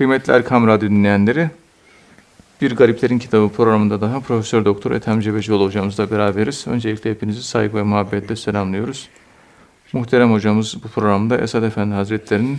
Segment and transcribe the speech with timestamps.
[0.00, 1.50] Kıymetli Erkam Radyo dinleyenleri,
[2.60, 6.66] Bir Gariplerin Kitabı programında daha Profesör Doktor Ethem Cebecioğlu hocamızla beraberiz.
[6.66, 9.08] Öncelikle hepinizi saygı ve muhabbetle selamlıyoruz.
[9.92, 12.58] Muhterem hocamız bu programda Esad Efendi Hazretleri'nin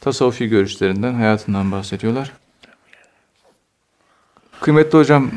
[0.00, 2.32] tasavvufi görüşlerinden, hayatından bahsediyorlar.
[4.60, 5.30] Kıymetli hocam,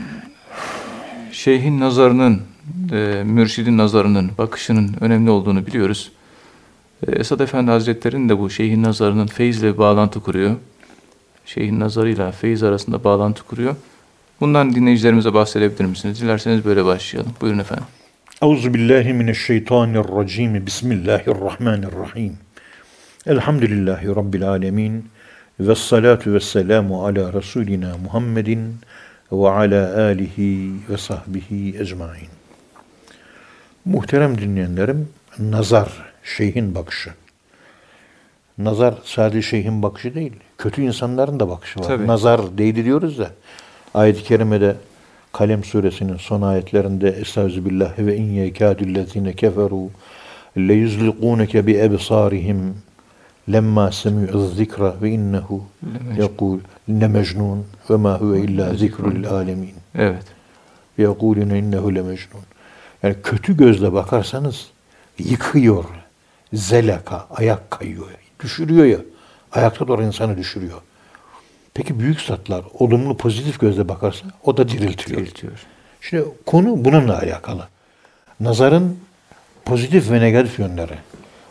[1.31, 2.41] şeyhin nazarının,
[2.91, 6.11] e, mürşidin nazarının, bakışının önemli olduğunu biliyoruz.
[7.07, 10.55] E, Esad Efendi Hazretleri'nin de bu şeyhin nazarının feyizle bağlantı kuruyor.
[11.45, 13.75] Şeyhin nazarıyla feyiz arasında bağlantı kuruyor.
[14.39, 16.21] Bundan dinleyicilerimize bahsedebilir misiniz?
[16.21, 17.33] Dilerseniz böyle başlayalım.
[17.41, 17.85] Buyurun efendim.
[18.41, 20.65] Euzu billahi mineşşeytanirracim.
[20.65, 22.37] Bismillahirrahmanirrahim.
[23.27, 25.09] Elhamdülillahi rabbil alamin.
[25.59, 28.75] Ve salatu ve selamu ala Resulina Muhammedin
[29.31, 32.29] ve ala alihi ve sahbihi ecmain.
[33.85, 35.89] Muhterem dinleyenlerim, nazar,
[36.23, 37.09] şeyhin bakışı.
[38.57, 41.85] Nazar sadece şeyhin bakışı değil, kötü insanların da bakışı var.
[41.85, 42.07] Tabii.
[42.07, 43.31] Nazar değdi diyoruz da,
[43.93, 44.75] ayet-i kerimede
[45.33, 49.87] Kalem suresinin son ayetlerinde Estağfirullah ve in yekâdüllezîne keferû
[50.57, 52.75] leyuzliqûneke bi ebsârihim
[53.51, 55.63] lemma semi'uz zikra ve innehu
[56.17, 59.73] yekûl ne mecnun ve ma huve illa zikrul alemin.
[59.95, 60.23] Evet.
[60.99, 62.41] Ve yekulune innehu le mecnun.
[63.03, 64.67] Yani kötü gözle bakarsanız
[65.19, 65.85] yıkıyor.
[66.53, 68.05] Zelaka, ayak kayıyor.
[68.43, 68.97] Düşürüyor ya.
[69.55, 70.81] Ayakta doğru insanı düşürüyor.
[71.73, 75.21] Peki büyük zatlar olumlu pozitif gözle bakarsa o da diriltiyor.
[75.21, 75.53] Diriltiyor.
[76.01, 77.67] Şimdi konu bununla alakalı.
[78.39, 78.99] Nazarın
[79.65, 80.93] pozitif ve negatif yönleri.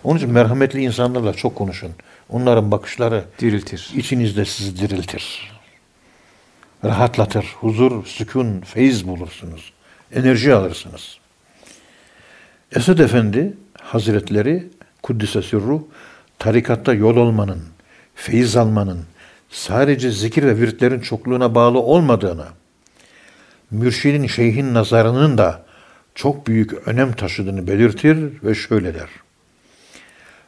[0.05, 1.91] Onun için merhametli insanlarla çok konuşun.
[2.29, 3.91] Onların bakışları Diriltir.
[3.95, 5.53] içinizde sizi diriltir.
[6.85, 7.45] Rahatlatır.
[7.61, 9.73] Huzur, sükun, feyiz bulursunuz.
[10.15, 11.19] Enerji alırsınız.
[12.77, 14.69] Esad Efendi Hazretleri
[15.03, 15.89] Kuddise Sürru
[16.39, 17.63] tarikatta yol olmanın,
[18.15, 19.05] feyiz almanın
[19.51, 22.47] sadece zikir ve viritlerin çokluğuna bağlı olmadığını,
[23.71, 25.65] mürşidin şeyhin nazarının da
[26.15, 29.09] çok büyük önem taşıdığını belirtir ve şöyle der.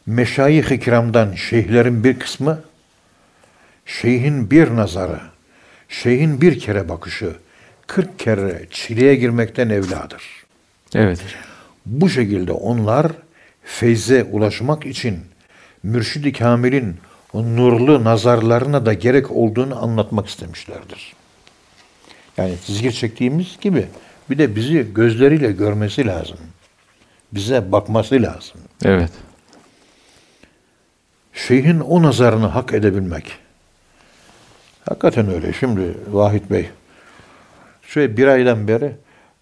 [0.07, 2.61] Meşayih-i kiramdan şeyhlerin bir kısmı,
[3.87, 5.21] şeyhin bir nazarı,
[5.89, 7.33] şeyhin bir kere bakışı,
[7.87, 10.23] kırk kere çileye girmekten evladır.
[10.95, 11.21] Evet.
[11.87, 13.13] Bu şekilde onlar
[13.65, 15.21] feyze ulaşmak için
[15.83, 16.97] Mürşid-i Kamil'in
[17.33, 21.15] o nurlu nazarlarına da gerek olduğunu anlatmak istemişlerdir.
[22.37, 23.87] Yani zikir çektiğimiz gibi
[24.31, 26.39] bir de bizi gözleriyle görmesi lazım.
[27.33, 28.61] Bize bakması lazım.
[28.85, 29.11] Evet.
[31.33, 33.33] Şeyhin o nazarını hak edebilmek.
[34.89, 35.53] Hakikaten öyle.
[35.53, 36.71] Şimdi Vahit Bey,
[37.83, 38.93] şöyle bir aydan beri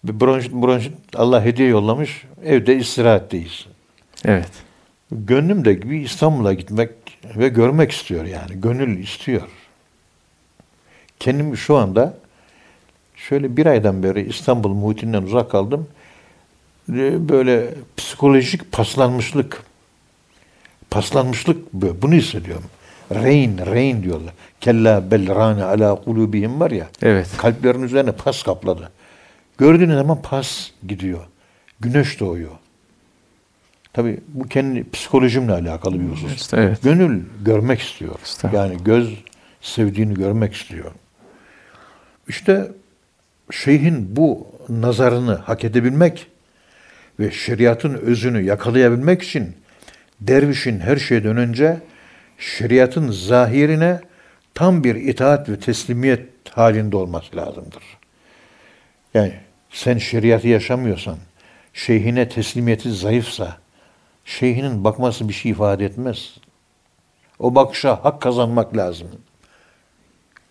[0.03, 2.25] bir bronşit bronşit Allah hediye yollamış.
[2.45, 3.65] Evde istirahatteyiz.
[4.25, 4.51] Evet.
[5.11, 6.89] Gönlüm de bir İstanbul'a gitmek
[7.35, 8.61] ve görmek istiyor yani.
[8.61, 9.41] Gönül istiyor.
[11.19, 12.17] Kendimi şu anda
[13.15, 15.87] şöyle bir aydan beri İstanbul muhitinden uzak kaldım.
[16.89, 19.63] Ee, Böyle psikolojik paslanmışlık,
[20.91, 22.65] paslanmışlık bu- bunu hissediyorum.
[23.11, 24.33] Reyn, reyn diyorlar.
[24.61, 26.87] Kella bel ala kulubihim var ya.
[27.01, 27.27] Evet.
[27.37, 28.91] Kalplerin üzerine pas kapladı.
[29.57, 31.19] Gördüğünüz zaman pas gidiyor.
[31.79, 32.51] Güneş doğuyor.
[33.95, 36.35] Tabii bu kendi psikolojimle alakalı bir husus.
[36.35, 36.83] İşte evet.
[36.83, 38.15] Gönül görmek istiyor.
[38.25, 38.49] İşte.
[38.53, 39.23] Yani göz
[39.61, 40.91] sevdiğini görmek istiyor.
[42.27, 42.71] İşte
[43.51, 46.27] şeyhin bu nazarını hak edebilmek
[47.19, 49.55] ve şeriatın özünü yakalayabilmek için
[50.21, 51.77] dervişin her şeyden önce
[52.37, 53.99] şeriatın zahirine
[54.53, 57.83] tam bir itaat ve teslimiyet halinde olması lazımdır.
[59.13, 59.33] Yani
[59.69, 61.17] sen şeriatı yaşamıyorsan,
[61.73, 63.64] şeyhine teslimiyeti zayıfsa,
[64.25, 66.35] şeyhinin bakması bir şey ifade etmez.
[67.39, 69.07] O bakışa hak kazanmak lazım.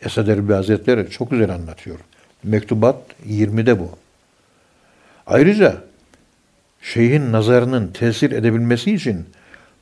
[0.00, 1.98] Esad Erbil Hazretleri çok güzel anlatıyor.
[2.42, 2.96] Mektubat
[3.28, 3.90] 20'de bu.
[5.26, 5.76] Ayrıca
[6.82, 9.26] şeyhin nazarının tesir edebilmesi için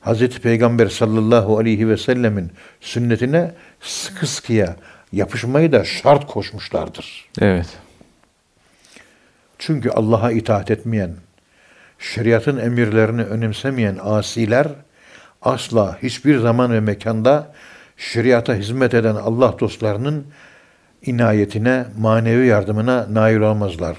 [0.01, 4.75] Hazreti Peygamber sallallahu aleyhi ve sellemin sünnetine sıkı sıkıya
[5.11, 7.29] yapışmayı da şart koşmuşlardır.
[7.41, 7.67] Evet.
[9.59, 11.15] Çünkü Allah'a itaat etmeyen,
[12.03, 14.67] şeriatın emirlerini önemsemeyen asiler
[15.41, 17.53] asla hiçbir zaman ve mekanda
[17.97, 20.25] şeriata hizmet eden Allah dostlarının
[21.05, 23.97] inayetine, manevi yardımına nail olmazlar.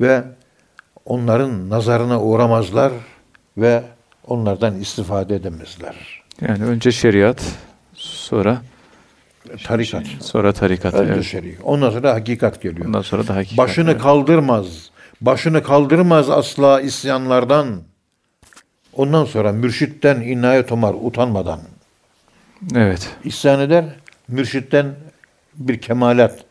[0.00, 0.22] Ve
[1.04, 2.92] onların nazarına uğramazlar
[3.56, 3.82] ve
[4.26, 6.22] onlardan istifade edemezler.
[6.40, 7.42] Yani önce şeriat,
[7.94, 8.62] sonra
[9.64, 10.06] Tarikat.
[10.20, 10.94] sonra tarikat.
[10.94, 11.24] Önce Evet.
[11.24, 11.58] şeriat.
[11.62, 12.86] Ondan sonra hakikat geliyor.
[12.86, 13.58] Ondan sonra da hakikat.
[13.58, 14.02] Başını Evet.
[14.02, 14.90] kaldırmaz.
[15.20, 17.82] Başını kaldırmaz asla isyanlardan.
[18.92, 21.60] Ondan sonra mürşitten inayet umar utanmadan.
[22.74, 23.16] Evet.
[23.24, 23.84] İsyan eder
[24.28, 24.94] mürşitten
[25.54, 26.44] bir kemalat,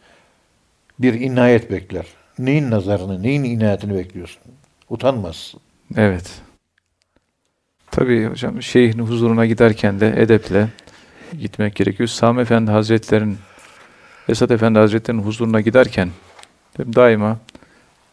[1.00, 2.06] bir inayet bekler.
[2.40, 4.42] Neyin nazarını, neyin inayetini bekliyorsun?
[4.90, 5.60] Utanmazsın.
[5.96, 6.42] Evet.
[7.92, 10.68] Tabii hocam şeyhin huzuruna giderken de edeple
[11.40, 12.10] gitmek gerekiyor.
[12.10, 13.38] Sami Efendi Hazretleri'nin
[14.30, 16.10] Esat Efendi Hazretleri'nin huzuruna giderken
[16.78, 17.38] daima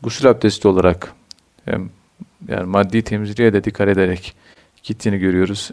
[0.04, 1.12] gusül abdesti olarak
[1.64, 1.90] hem
[2.48, 4.34] yani maddi temizliğe de dikkat ederek
[4.82, 5.70] gittiğini görüyoruz.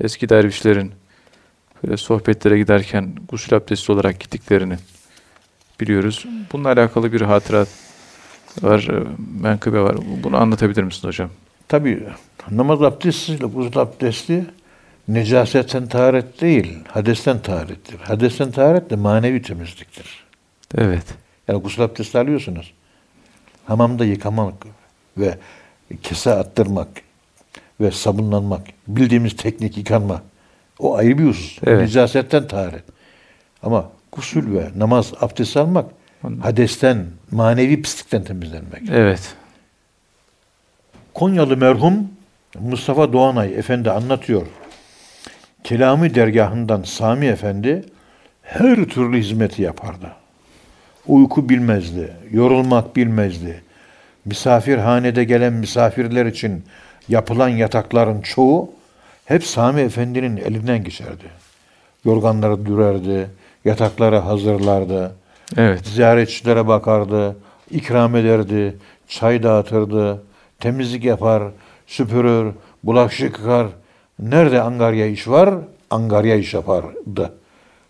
[0.00, 0.92] Eski dervişlerin
[1.84, 4.76] böyle sohbetlere giderken gusül abdesti olarak gittiklerini
[5.80, 6.26] biliyoruz.
[6.52, 7.66] Bununla alakalı bir hatıra
[8.62, 9.04] var, e,
[9.40, 9.96] menkıbe var.
[10.22, 11.30] Bunu anlatabilir misiniz hocam?
[11.68, 12.02] Tabii
[12.50, 14.44] namaz abdestiyle gusül abdesti
[15.08, 17.98] necasetten taharet değil, hadesten taharettir.
[17.98, 20.24] Hadesten taharet de manevi temizliktir.
[20.78, 21.04] Evet.
[21.48, 22.72] Yani gusül abdesti alıyorsunuz.
[23.66, 24.54] Hamamda yıkamak
[25.16, 25.38] ve
[26.02, 26.88] kese attırmak
[27.80, 30.22] ve sabunlanmak, bildiğimiz teknik yıkanma.
[30.78, 31.58] O ayrı bir husus.
[31.66, 31.80] Evet.
[31.80, 32.84] Necasetten taharet.
[33.62, 35.86] Ama gusül ve namaz abdest almak
[36.40, 38.82] hadesten, manevi pislikten temizlenmek.
[38.90, 39.34] Evet.
[41.14, 42.08] Konyalı merhum
[42.60, 44.46] Mustafa Doğanay Efendi anlatıyor.
[45.64, 47.84] Kelami dergahından Sami Efendi
[48.42, 50.12] her türlü hizmeti yapardı.
[51.06, 53.62] Uyku bilmezdi, yorulmak bilmezdi.
[54.24, 56.64] Misafirhanede gelen misafirler için
[57.08, 58.70] yapılan yatakların çoğu
[59.24, 61.24] hep Sami Efendi'nin elinden geçerdi.
[62.04, 63.30] Yorganları dürerdi,
[63.64, 65.12] yatakları hazırlardı.
[65.56, 65.86] Evet.
[65.86, 67.36] Ziyaretçilere bakardı,
[67.70, 68.76] ikram ederdi,
[69.08, 70.22] çay dağıtırdı,
[70.60, 71.42] temizlik yapar,
[71.86, 72.52] süpürür,
[72.84, 73.66] bulaşık yıkar.
[74.18, 75.54] Nerede angarya iş var,
[75.90, 77.32] angarya iş yapardı.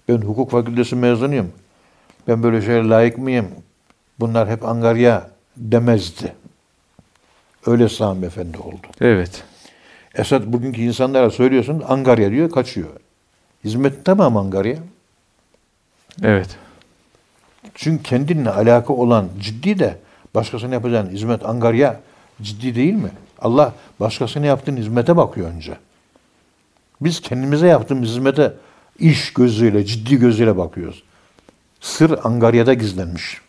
[0.09, 1.53] Ben hukuk fakültesi mezunuyum.
[2.29, 3.49] Ben böyle şeye layık mıyım?
[4.21, 6.33] Bunlar hep angarya demezdi.
[7.67, 8.87] Öyle Sami Efendi oldu.
[9.01, 9.45] Evet.
[10.15, 12.89] Esat bugünkü insanlara söylüyorsun, angarya diyor, kaçıyor.
[13.65, 14.77] Hizmet tamam angarya.
[16.23, 16.57] Evet.
[17.75, 19.99] Çünkü kendinle alaka olan ciddi de
[20.35, 22.01] başkasına yapacağın hizmet angarya
[22.43, 23.11] ciddi değil mi?
[23.39, 25.77] Allah başkasına yaptığın hizmete bakıyor önce.
[27.01, 28.53] Biz kendimize yaptığımız hizmete
[28.99, 31.03] iş gözüyle, ciddi gözüyle bakıyoruz.
[31.83, 33.41] Sır angaryada gizlenmiş.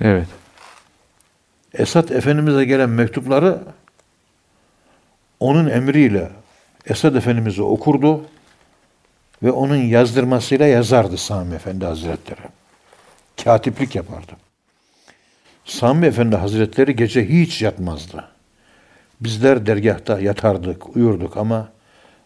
[0.00, 0.26] Evet.
[1.74, 3.58] Esat Efendimiz'e gelen mektupları
[5.40, 6.30] onun emriyle
[6.86, 8.24] Esad Efendimiz'e okurdu
[9.42, 12.40] ve onun yazdırmasıyla yazardı Sami Efendi Hazretleri.
[13.44, 14.32] Katiplik yapardı.
[15.64, 18.24] Sami Efendi Hazretleri gece hiç yatmazdı.
[19.20, 21.68] Bizler dergahta yatardık, uyurduk ama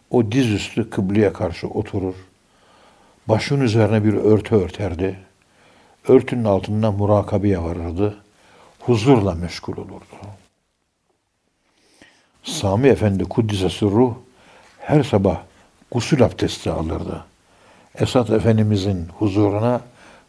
[0.09, 2.15] o dizüstü kıbleye karşı oturur.
[3.27, 5.24] Başının üzerine bir örtü örterdi.
[6.07, 8.17] Örtünün altında murakabeye varırdı.
[8.79, 10.15] Huzurla meşgul olurdu.
[12.43, 14.13] Sami Efendi Kuddise Sırruh
[14.79, 15.41] her sabah
[15.91, 17.25] gusül abdesti alırdı.
[17.95, 19.81] Esat Efendimizin huzuruna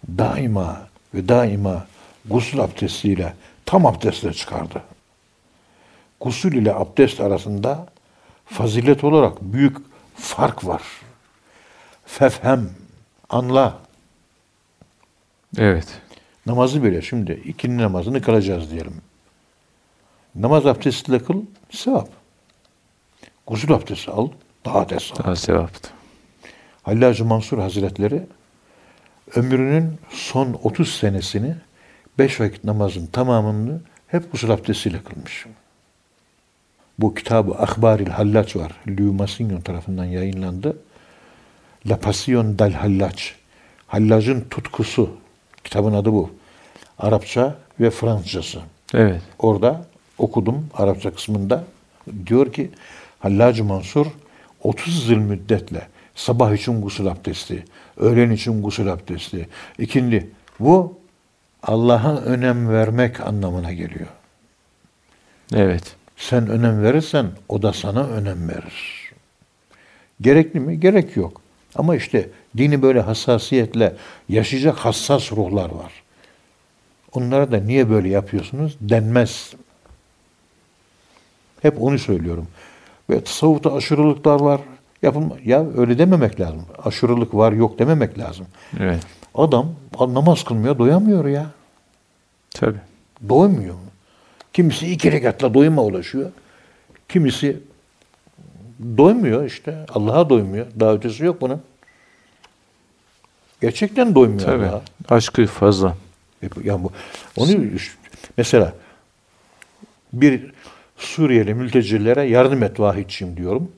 [0.08, 1.86] daima ve daima
[2.24, 3.34] gusül abdestiyle
[3.66, 4.82] tam abdestle çıkardı.
[6.20, 7.86] Gusül ile abdest arasında
[8.46, 9.76] fazilet olarak büyük
[10.14, 10.82] fark var.
[12.06, 12.70] Fefhem,
[13.30, 13.85] anla.
[15.58, 15.88] Evet.
[16.46, 18.94] Namazı bile şimdi ikindi namazını kılacağız diyelim.
[20.34, 22.08] Namaz abdestiyle kıl, sevap.
[23.46, 24.28] Gusül abdesti al,
[24.64, 25.24] daha da sevap.
[25.24, 25.90] Daha sevaptı.
[26.82, 28.22] Hallacı Mansur Hazretleri
[29.36, 31.56] ömrünün son 30 senesini
[32.18, 35.46] beş vakit namazın tamamını hep gusül abdestiyle kılmış.
[36.98, 38.72] Bu kitabı Akbaril Hallaç var.
[38.88, 40.78] Louis Massignon tarafından yayınlandı.
[41.86, 43.34] La Passion del Hallaç.
[43.86, 45.10] Hallacın tutkusu.
[45.66, 46.30] Kitabın adı bu.
[46.98, 48.60] Arapça ve Fransızcası.
[48.94, 49.20] Evet.
[49.38, 49.86] Orada
[50.18, 51.64] okudum Arapça kısmında.
[52.26, 52.70] Diyor ki
[53.18, 54.06] Hallacı Mansur
[54.62, 57.64] 30 yıl müddetle sabah için gusül abdesti,
[57.96, 60.30] öğlen için gusül abdesti, ikindi.
[60.60, 60.98] Bu
[61.62, 64.08] Allah'a önem vermek anlamına geliyor.
[65.54, 65.96] Evet.
[66.16, 69.12] Sen önem verirsen o da sana önem verir.
[70.20, 70.80] Gerekli mi?
[70.80, 71.40] Gerek yok.
[71.74, 73.96] Ama işte dini böyle hassasiyetle
[74.28, 75.92] yaşayacak hassas ruhlar var.
[77.12, 79.54] Onlara da niye böyle yapıyorsunuz denmez.
[81.62, 82.48] Hep onu söylüyorum.
[83.10, 84.60] Ve tasavvufta aşırılıklar var.
[85.02, 85.36] Yapılma.
[85.44, 86.62] Ya öyle dememek lazım.
[86.84, 88.46] Aşırılık var yok dememek lazım.
[88.80, 89.00] Evet.
[89.34, 91.46] Adam namaz kılmıyor, doyamıyor ya.
[92.50, 92.78] Tabii.
[93.28, 93.74] Doymuyor.
[94.52, 96.30] Kimisi iki rekatla doyuma ulaşıyor.
[97.08, 97.60] Kimisi
[98.96, 99.86] doymuyor işte.
[99.88, 100.66] Allah'a doymuyor.
[100.80, 101.62] Daha ötesi yok bunun.
[103.60, 104.64] Gerçekten doymuyor Tabii.
[104.66, 104.82] Allah'a.
[105.08, 105.96] Aşkı fazla.
[106.42, 106.92] E, Yani bu,
[107.36, 107.50] onu
[108.36, 108.72] mesela
[110.12, 110.52] bir
[110.96, 113.72] Suriyeli mültecilere yardım et vahidçiyim diyorum.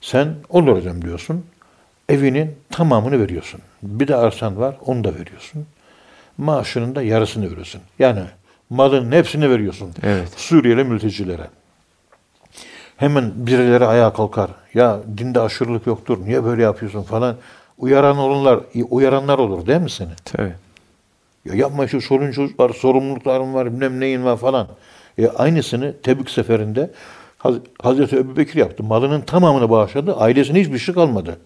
[0.00, 1.44] Sen olur hocam diyorsun.
[2.08, 3.60] evinin tamamını veriyorsun.
[3.82, 5.66] Bir de arsan var, onu da veriyorsun.
[6.38, 7.80] Maaşının da yarısını veriyorsun.
[7.98, 8.22] Yani
[8.70, 9.90] malın hepsini veriyorsun.
[10.02, 10.28] Evet.
[10.36, 11.46] Suriyeli mültecilere.
[12.96, 14.50] Hemen birileri ayağa kalkar.
[14.74, 16.18] Ya dinde aşırılık yoktur.
[16.24, 17.36] Niye böyle yapıyorsun falan.
[17.82, 18.60] Uyaran olurlar,
[18.90, 20.08] uyaranlar olur değil mi seni?
[20.24, 20.52] Tabii.
[21.44, 24.68] Ya yapma şu sorun var, sorumluluklarım var, bilmem neyin var falan.
[25.18, 26.90] E aynısını Tebük seferinde
[27.38, 28.82] Haz- Hazreti Ebubekir yaptı.
[28.82, 30.16] Malının tamamını bağışladı.
[30.16, 31.38] Ailesine hiçbir şey kalmadı.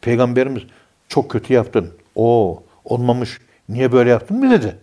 [0.00, 0.62] Peygamberimiz
[1.08, 1.90] çok kötü yaptın.
[2.14, 3.38] O olmamış.
[3.68, 4.76] Niye böyle yaptın mı dedi.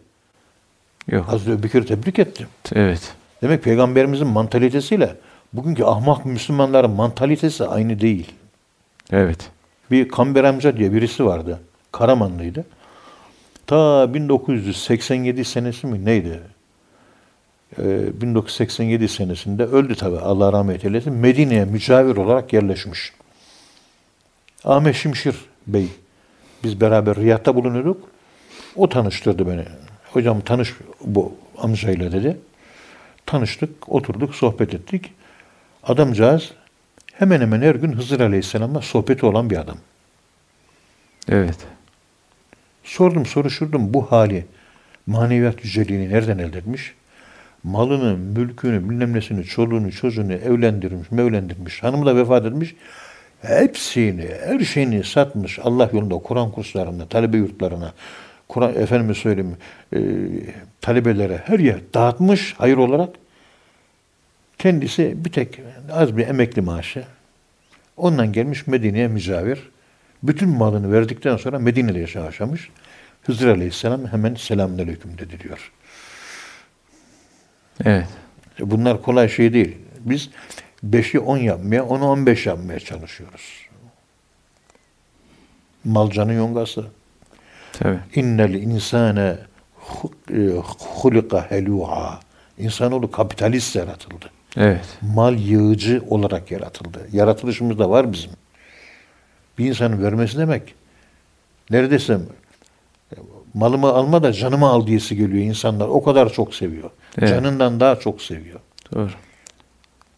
[1.12, 1.28] Yok.
[1.28, 2.48] Hazreti Ebubekir'i tebrik etti.
[2.75, 3.13] Evet.
[3.42, 5.16] Demek peygamberimizin mantalitesiyle
[5.54, 8.32] bugünkü ahmak Müslümanların mantalitesi aynı değil.
[9.12, 9.50] Evet.
[9.92, 11.60] Bir Kamber amca diye birisi vardı.
[11.92, 12.66] Karamanlıydı.
[13.68, 16.42] Ta 1987 senesi mi neydi?
[17.80, 21.13] Ee, 1987 senesinde öldü tabi Allah rahmet eylesin.
[21.13, 23.13] Medine'ye mücavir olarak yerleşmiş.
[24.63, 25.36] Ahmet Şimşir
[25.68, 25.88] Bey.
[26.63, 28.10] Biz beraber Riyad'da bulunuyorduk.
[28.75, 29.63] O tanıştırdı beni.
[30.12, 32.38] Hocam tanış bu amcayla dedi.
[33.25, 35.13] Tanıştık, oturduk, sohbet ettik.
[35.84, 36.52] Adamcağız
[37.20, 39.77] hemen hemen her gün Hızır Aleyhisselam'la sohbeti olan bir adam.
[41.29, 41.58] Evet.
[42.84, 44.46] Sordum, soruşturdum bu hali,
[45.08, 46.93] maneviyat yüceliğini nereden elde etmiş?
[47.63, 52.75] Malını, mülkünü, bilmem nesini, çoluğunu, çocuğunu evlendirmiş, mevlendirmiş, hanımı da vefat etmiş.
[53.41, 57.93] Hepsini, her şeyini satmış Allah yolunda, Kur'an kurslarına, talebe yurtlarına,
[58.48, 59.58] Kur'an efendime söyleyeyim,
[59.93, 60.00] e,
[60.82, 63.10] talebelere her yer dağıtmış hayır olarak.
[64.63, 65.60] Kendisi bir tek
[65.91, 67.03] az bir emekli maaşı.
[67.98, 69.70] Ondan gelmiş Medine'ye mücavir.
[70.24, 72.70] Bütün malını verdikten sonra Medine'de yaşamış.
[73.22, 75.72] Hızır Aleyhisselam hemen selamünaleyküm dedi diyor.
[77.86, 78.08] Evet.
[78.60, 79.77] Bunlar kolay şey değil.
[80.00, 80.29] Biz
[80.89, 83.67] 5'i 10 yapmaya, 10'u 15 yapmaya çalışıyoruz.
[85.84, 86.86] Malcanın yongası.
[87.74, 88.00] Tabii.
[88.15, 89.38] İnnel insane
[90.34, 92.20] e, hulika helu'a.
[92.58, 94.29] İnsanoğlu kapitalist yaratıldı.
[94.58, 94.86] Evet.
[95.02, 97.08] Mal yığıcı olarak yaratıldı.
[97.12, 98.32] Yaratılışımız da var bizim.
[99.58, 100.76] Bir insanın vermesi demek.
[101.70, 102.18] Neredeyse
[103.54, 105.88] malımı alma da canımı al diyesi geliyor insanlar.
[105.88, 106.90] O kadar çok seviyor.
[107.18, 107.30] Evet.
[107.30, 108.60] Canından daha çok seviyor.
[108.94, 109.12] Doğru.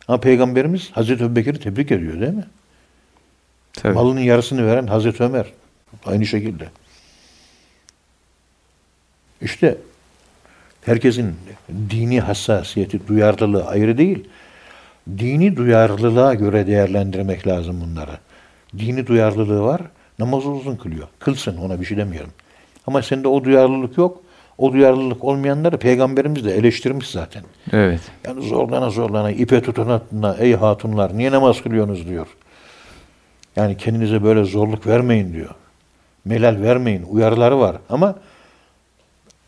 [0.08, 2.46] Ama Peygamberimiz Hazreti Ebubekir'i tebrik ediyor değil mi?
[3.74, 3.94] Tabii.
[3.94, 5.46] Malının yarısını veren Hazreti Ömer.
[6.06, 6.70] Aynı şekilde.
[9.42, 9.77] İşte
[10.86, 11.36] herkesin
[11.89, 14.24] dini hassasiyeti, duyarlılığı ayrı değil.
[15.18, 18.18] Dini duyarlılığa göre değerlendirmek lazım bunları.
[18.77, 19.82] Dini duyarlılığı var,
[20.20, 21.08] namazı uzun kılıyor.
[21.20, 22.32] Kılsın ona bir şey demiyorum.
[22.88, 24.22] Ama sende o duyarlılık yok.
[24.58, 27.44] O duyarlılık olmayanları peygamberimiz de eleştirmiş zaten.
[27.74, 28.01] Evet.
[28.25, 32.27] Yani zorlana zorlana, ipe tutuna tutuna, ey hatunlar niye namaz kılıyorsunuz diyor.
[33.56, 35.50] Yani kendinize böyle zorluk vermeyin diyor.
[36.25, 37.75] Melal vermeyin, uyarıları var.
[37.89, 38.15] Ama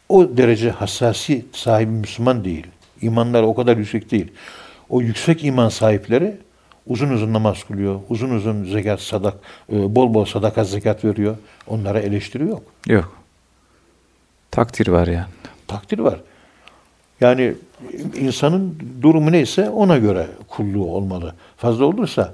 [0.10, 2.68] o derece hassasi sahibi Müslüman değil.
[3.02, 4.32] İmanları o kadar yüksek değil.
[4.90, 6.38] O yüksek iman sahipleri
[6.88, 9.34] uzun uzun namaz kılıyor, uzun uzun zekat, sadak,
[9.74, 11.38] e, bol bol sadaka zekat veriyor.
[11.68, 12.64] Onlara eleştiri yok.
[12.88, 13.18] Yok.
[14.52, 15.26] Takdir var yani.
[15.68, 16.20] takdir var.
[17.22, 17.54] Yani
[18.20, 21.36] insanın durumu neyse ona göre kulluğu olmalı.
[21.58, 22.34] Fazla olursa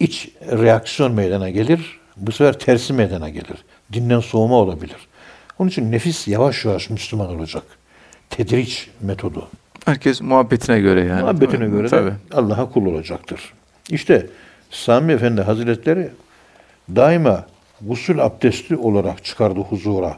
[0.00, 2.00] iç reaksiyon meydana gelir.
[2.16, 3.64] Bu sefer tersi meydana gelir.
[3.92, 4.96] Dinden soğuma olabilir.
[5.60, 7.62] Onun için nefis yavaş yavaş Müslüman olacak.
[8.30, 9.48] Tedriç metodu.
[9.84, 11.20] Herkes muhabbetine göre yani.
[11.20, 12.10] Muhabbetine göre Tabii.
[12.10, 13.52] de Allah'a kul olacaktır.
[13.90, 14.26] İşte
[14.70, 16.10] Sami Efendi Hazretleri
[16.96, 17.46] daima
[17.80, 20.16] gusül abdesti olarak çıkardı huzura.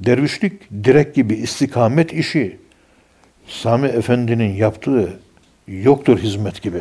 [0.00, 2.58] Dervişlik direk gibi istikamet işi
[3.48, 5.18] Sami Efendi'nin yaptığı
[5.68, 6.80] yoktur hizmet gibi.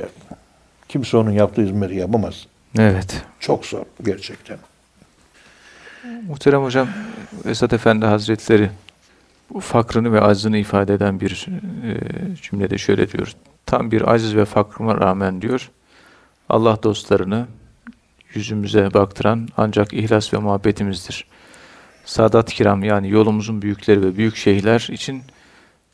[0.89, 2.47] Kimse onun yaptığı hizmeti yapamaz.
[2.79, 3.21] Evet.
[3.39, 4.57] Çok zor gerçekten.
[6.27, 6.87] Muhterem hocam
[7.45, 8.69] Esat Efendi Hazretleri
[9.53, 11.47] bu fakrını ve aczını ifade eden bir
[11.83, 11.95] e,
[12.41, 13.33] cümlede şöyle diyor.
[13.65, 15.71] Tam bir aciz ve fakrıma rağmen diyor
[16.49, 17.47] Allah dostlarını
[18.33, 21.25] yüzümüze baktıran ancak ihlas ve muhabbetimizdir.
[22.05, 25.21] Sadat kiram yani yolumuzun büyükleri ve büyük şeyhler için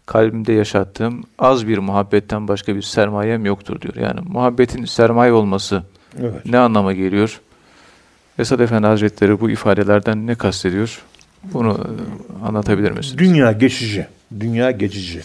[0.05, 3.95] kalbimde yaşattığım az bir muhabbetten başka bir sermayem yoktur diyor.
[3.95, 5.83] Yani muhabbetin sermaye olması
[6.19, 6.45] Evet.
[6.45, 7.41] ne anlama geliyor?
[8.39, 11.01] Esad Efendi Hazretleri bu ifadelerden ne kastediyor?
[11.43, 13.17] Bunu e, anlatabilir misiniz?
[13.17, 14.07] Dünya geçici.
[14.39, 15.21] Dünya geçici.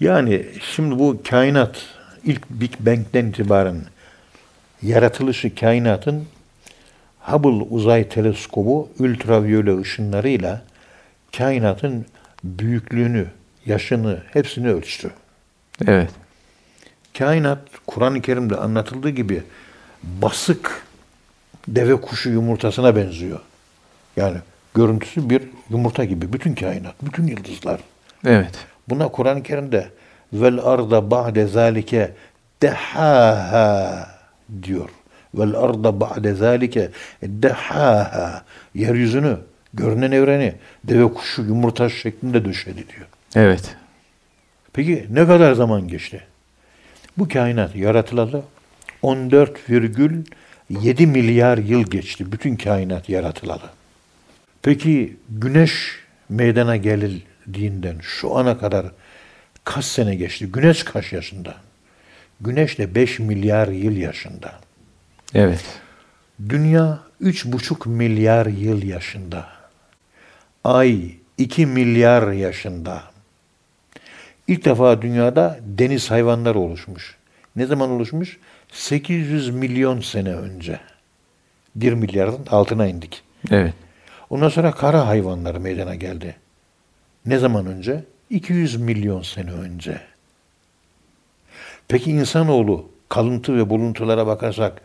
[0.00, 1.76] Yani şimdi bu kainat
[2.24, 3.76] ilk Big Bang'den itibaren
[4.82, 6.24] yaratılışı kainatın
[7.20, 10.62] Hubble uzay teleskobu ultraviyole ışınlarıyla
[11.36, 12.06] kainatın
[12.44, 13.26] büyüklüğünü,
[13.66, 15.10] yaşını, hepsini ölçtü.
[15.86, 16.10] Evet.
[17.18, 19.42] Kainat Kur'an-ı Kerim'de anlatıldığı gibi
[20.02, 20.82] basık
[21.68, 23.40] deve kuşu yumurtasına benziyor.
[24.16, 24.36] Yani
[24.74, 26.32] görüntüsü bir yumurta gibi.
[26.32, 27.80] Bütün kainat, bütün yıldızlar.
[28.26, 28.54] Evet.
[28.88, 29.88] Buna Kur'an-ı Kerim'de
[30.32, 32.12] vel arda ba'de zalike
[32.62, 34.08] dehaha
[34.62, 34.88] diyor.
[35.34, 36.90] Vel arda ba'de zalike
[37.22, 38.44] dehaha.
[38.74, 39.36] Yeryüzünü,
[39.74, 40.54] görünen evreni
[40.84, 43.06] deve kuşu yumurta şeklinde döşedi diyor.
[43.34, 43.76] Evet.
[44.72, 46.22] Peki ne kadar zaman geçti?
[47.18, 48.42] Bu kainat yaratılalı
[50.72, 52.32] 14,7 milyar yıl geçti.
[52.32, 53.70] Bütün kainat yaratılalı.
[54.62, 55.98] Peki güneş
[56.28, 58.86] meydana gelildiğinden şu ana kadar
[59.64, 60.46] kaç sene geçti?
[60.52, 61.54] Güneş kaç yaşında?
[62.40, 64.54] Güneş de 5 milyar yıl yaşında.
[65.34, 65.64] Evet.
[66.48, 69.48] Dünya 3,5 milyar yıl yaşında.
[70.64, 73.02] Ay 2 milyar yaşında.
[74.48, 77.16] İlk defa dünyada deniz hayvanları oluşmuş.
[77.56, 78.38] Ne zaman oluşmuş?
[78.72, 80.80] 800 milyon sene önce.
[81.74, 83.22] 1 milyarın altına indik.
[83.50, 83.74] Evet.
[84.30, 86.36] Ondan sonra kara hayvanları meydana geldi.
[87.26, 88.04] Ne zaman önce?
[88.30, 90.00] 200 milyon sene önce.
[91.88, 94.80] Peki insanoğlu kalıntı ve buluntulara bakarsak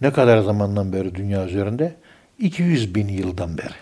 [0.00, 1.94] ne kadar zamandan beri dünya üzerinde?
[2.38, 3.74] 200 bin yıldan beri.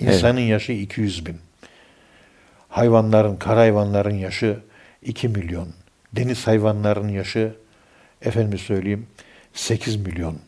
[0.00, 1.36] İnsanın yaşı 200 bin.
[2.68, 4.58] Hayvanların, kara hayvanların yaşı
[5.02, 5.68] 2 milyon.
[6.12, 7.54] Deniz hayvanların yaşı,
[8.22, 9.06] efendim söyleyeyim,
[9.52, 10.38] 8 milyon.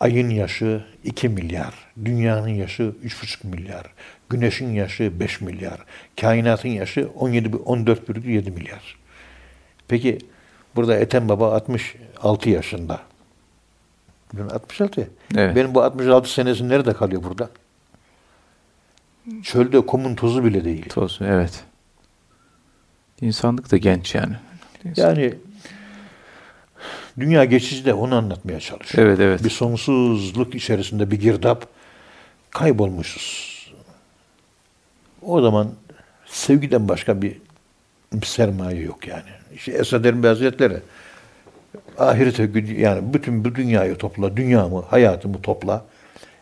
[0.00, 3.86] Ayın yaşı 2 milyar, dünyanın yaşı 3,5 milyar,
[4.28, 5.84] güneşin yaşı 5 milyar,
[6.20, 8.96] kainatın yaşı 17 14,7 milyar.
[9.88, 10.18] Peki
[10.76, 13.00] burada Ethem Baba 66 yaşında.
[14.32, 15.06] Ben 66 ya.
[15.36, 15.56] Evet.
[15.56, 17.50] Benim bu 66 senesi nerede kalıyor burada?
[19.42, 20.88] Çölde kumun tozu bile değil.
[20.88, 21.18] Toz.
[21.22, 21.64] Evet.
[23.20, 24.36] İnsanlık da genç yani.
[24.96, 25.34] Yani
[27.18, 29.06] dünya geçici de onu anlatmaya çalışıyor.
[29.06, 29.44] Evet, evet.
[29.44, 31.66] Bir sonsuzluk içerisinde bir girdap
[32.50, 33.56] kaybolmuşuz.
[35.22, 35.70] O zaman
[36.26, 37.36] sevgiden başka bir,
[38.24, 39.30] sermaye yok yani.
[39.54, 40.76] İşte Esad Erbil Hazretleri
[41.98, 42.50] ahirete
[42.82, 45.84] yani bütün bu dünyayı topla, dünyamı, hayatımı topla.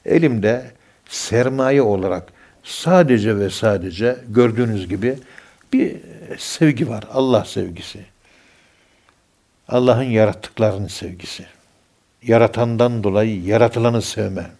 [0.05, 0.71] Elimde
[1.09, 5.19] sermaye olarak sadece ve sadece gördüğünüz gibi
[5.75, 5.97] bir
[6.39, 7.05] sevgi var.
[7.13, 8.01] Allah sevgisi.
[9.69, 11.47] Allah'ın yarattıklarının sevgisi.
[12.23, 14.51] Yaratandan dolayı yaratılanı sevme.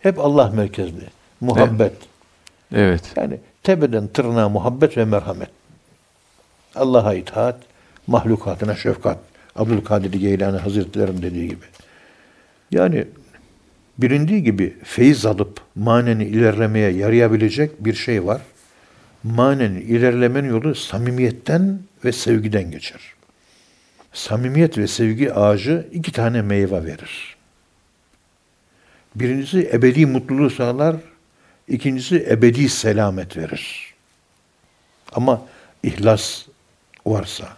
[0.00, 1.06] Hep Allah merkezli.
[1.40, 1.92] Muhabbet.
[2.74, 3.12] Evet.
[3.16, 5.50] Yani tepeden tırnağa muhabbet ve merhamet.
[6.74, 7.56] Allah'a itaat,
[8.06, 9.18] mahlukatına şefkat.
[9.56, 11.64] Abdülkadir Geylani Hazretleri'nin dediği gibi.
[12.70, 13.06] Yani
[13.98, 18.40] bilindiği gibi feyiz alıp maneni ilerlemeye yarayabilecek bir şey var.
[19.24, 23.00] Manenin ilerlemenin yolu samimiyetten ve sevgiden geçer.
[24.12, 27.36] Samimiyet ve sevgi ağacı iki tane meyve verir.
[29.14, 30.96] Birincisi ebedi mutluluğu sağlar,
[31.68, 33.94] ikincisi ebedi selamet verir.
[35.12, 35.42] Ama
[35.82, 36.46] ihlas
[37.06, 37.48] varsa,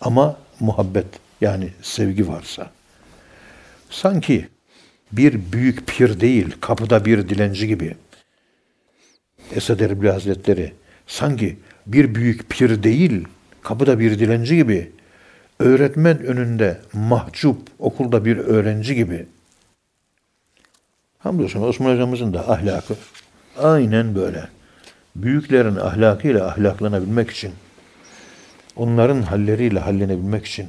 [0.00, 1.06] ama muhabbet
[1.40, 2.70] yani sevgi varsa.
[3.90, 4.48] Sanki
[5.12, 7.96] bir büyük pir değil, kapıda bir dilenci gibi.
[9.54, 10.72] Esad Erbil Hazretleri
[11.06, 13.24] sanki bir büyük pir değil,
[13.62, 14.92] kapıda bir dilenci gibi,
[15.58, 19.26] öğretmen önünde mahcup, okulda bir öğrenci gibi.
[21.18, 22.94] Hamdolsun Osman Hocamızın da ahlakı
[23.58, 24.48] aynen böyle.
[25.16, 27.52] Büyüklerin ahlakıyla ahlaklanabilmek için,
[28.76, 30.68] onların halleriyle hallenebilmek için,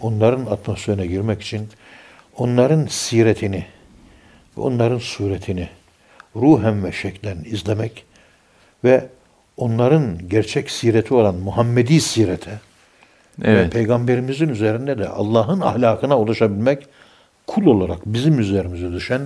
[0.00, 1.68] onların atmosferine girmek için,
[2.36, 3.66] onların siretini,
[4.56, 5.68] onların suretini
[6.36, 8.04] ruhen ve şeklen izlemek
[8.84, 9.08] ve
[9.56, 12.50] onların gerçek sireti olan Muhammedi sirete
[13.38, 13.72] ve Evet.
[13.72, 16.86] peygamberimizin üzerinde de Allah'ın ahlakına ulaşabilmek
[17.46, 19.20] kul olarak bizim üzerimize düşen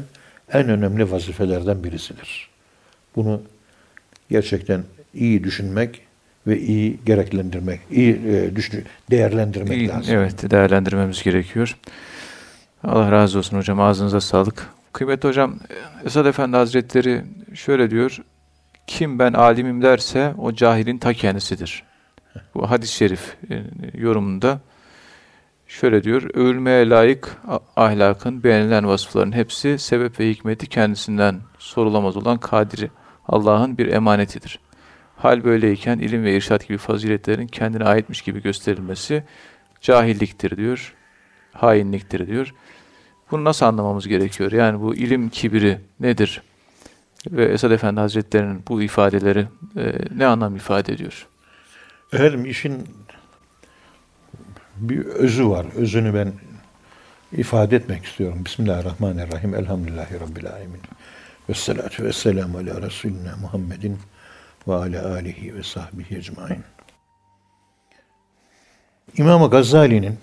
[0.52, 2.48] en önemli vazifelerden birisidir.
[3.16, 3.42] Bunu
[4.30, 6.00] gerçekten iyi düşünmek
[6.46, 10.14] ve iyi gereklendirmek, iyi e, düşün, değerlendirmek İyi, lazım.
[10.14, 11.76] Evet, değerlendirmemiz gerekiyor.
[12.84, 13.80] Allah razı olsun hocam.
[13.80, 14.66] Ağzınıza sağlık.
[14.92, 15.58] Kıymetli hocam,
[16.06, 17.22] Esad Efendi Hazretleri
[17.54, 18.18] şöyle diyor.
[18.88, 21.82] Kim ben alimim derse o cahilin ta kendisidir.
[22.54, 23.62] Bu hadis-i şerif e,
[23.94, 24.60] yorumunda
[25.66, 26.22] şöyle diyor.
[26.34, 27.36] Övülmeye layık
[27.76, 32.90] ahlakın beğenilen vasıfların hepsi sebep ve hikmeti kendisinden sorulamaz olan kadiri
[33.28, 34.60] Allah'ın bir emanetidir.
[35.16, 39.24] Hal böyleyken ilim ve irşat gibi faziletlerin kendine aitmiş gibi gösterilmesi
[39.80, 40.94] cahilliktir diyor,
[41.52, 42.54] hainliktir diyor.
[43.30, 44.52] Bunu nasıl anlamamız gerekiyor?
[44.52, 46.42] Yani bu ilim kibiri nedir?
[47.32, 51.26] Ve Esad Efendi Hazretleri'nin bu ifadeleri e, ne anlam ifade ediyor?
[52.12, 52.88] Efendim işin
[54.76, 55.66] bir özü var.
[55.76, 56.32] Özünü ben
[57.32, 58.44] ifade etmek istiyorum.
[58.44, 59.54] Bismillahirrahmanirrahim.
[59.54, 60.80] Elhamdülillahi Rabbil alemin.
[61.48, 63.98] Ve salatu ve selamu ala Resulina Muhammedin
[64.68, 66.64] ve ala alihi ve sahbihi ecmain.
[69.16, 70.18] İmam Gazali'nin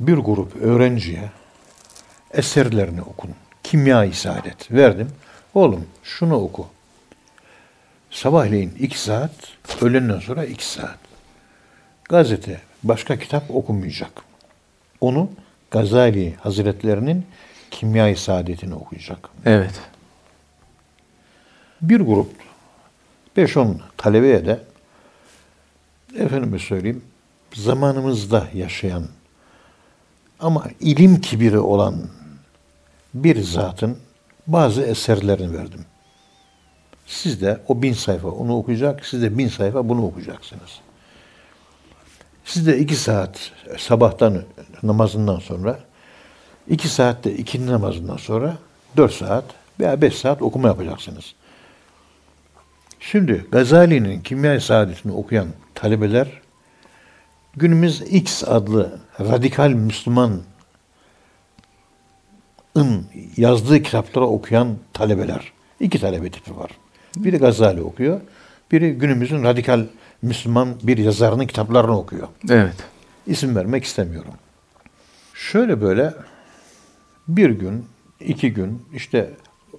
[0.00, 1.30] bir grup öğrenciye
[2.30, 3.30] eserlerini okun.
[3.70, 5.10] Kimya-i Saadet verdim.
[5.54, 6.66] Oğlum şunu oku.
[8.10, 9.30] Sabahleyin iki saat,
[9.82, 10.98] öğlenden sonra iki saat.
[12.04, 14.22] Gazete, başka kitap okumayacak.
[15.00, 15.30] Onu
[15.70, 17.26] Gazali Hazretlerinin
[17.70, 19.28] Kimya-i Saadet'ini okuyacak.
[19.46, 19.80] Evet.
[21.82, 22.30] Bir grup
[23.36, 24.60] 5-10 talebeye de
[26.18, 27.04] efendime söyleyeyim
[27.54, 29.06] zamanımızda yaşayan
[30.40, 32.19] ama ilim kibiri olan
[33.14, 33.98] bir zatın
[34.46, 35.84] bazı eserlerini verdim.
[37.06, 40.80] Siz de o bin sayfa onu okuyacak, siz de bin sayfa bunu okuyacaksınız.
[42.44, 44.42] Siz de iki saat sabahtan
[44.82, 45.78] namazından sonra,
[46.68, 48.56] iki saatte ikindi namazından sonra
[48.96, 49.44] dört saat
[49.80, 51.34] veya beş saat okuma yapacaksınız.
[53.00, 56.28] Şimdi Gazali'nin Kimya Saadetini okuyan talebeler
[57.56, 60.40] günümüz X adlı radikal Müslüman
[63.36, 65.52] yazdığı kitapları okuyan talebeler.
[65.80, 66.70] iki talebe tipi var.
[67.16, 68.20] Biri Gazali okuyor,
[68.72, 69.86] biri günümüzün radikal
[70.22, 72.28] Müslüman bir yazarının kitaplarını okuyor.
[72.50, 72.76] Evet.
[73.26, 74.34] İsim vermek istemiyorum.
[75.34, 76.14] Şöyle böyle
[77.28, 77.84] bir gün,
[78.20, 79.30] iki gün, işte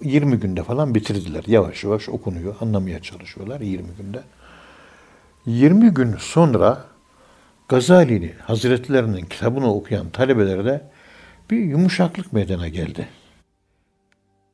[0.02, 1.44] 20 günde falan bitirdiler.
[1.48, 4.22] Yavaş yavaş okunuyor, anlamaya çalışıyorlar 20 günde.
[5.46, 6.86] 20 gün sonra
[7.68, 10.92] Gazali'nin Hazretlerinin kitabını okuyan talebelere de
[11.52, 13.08] bir yumuşaklık meydana geldi.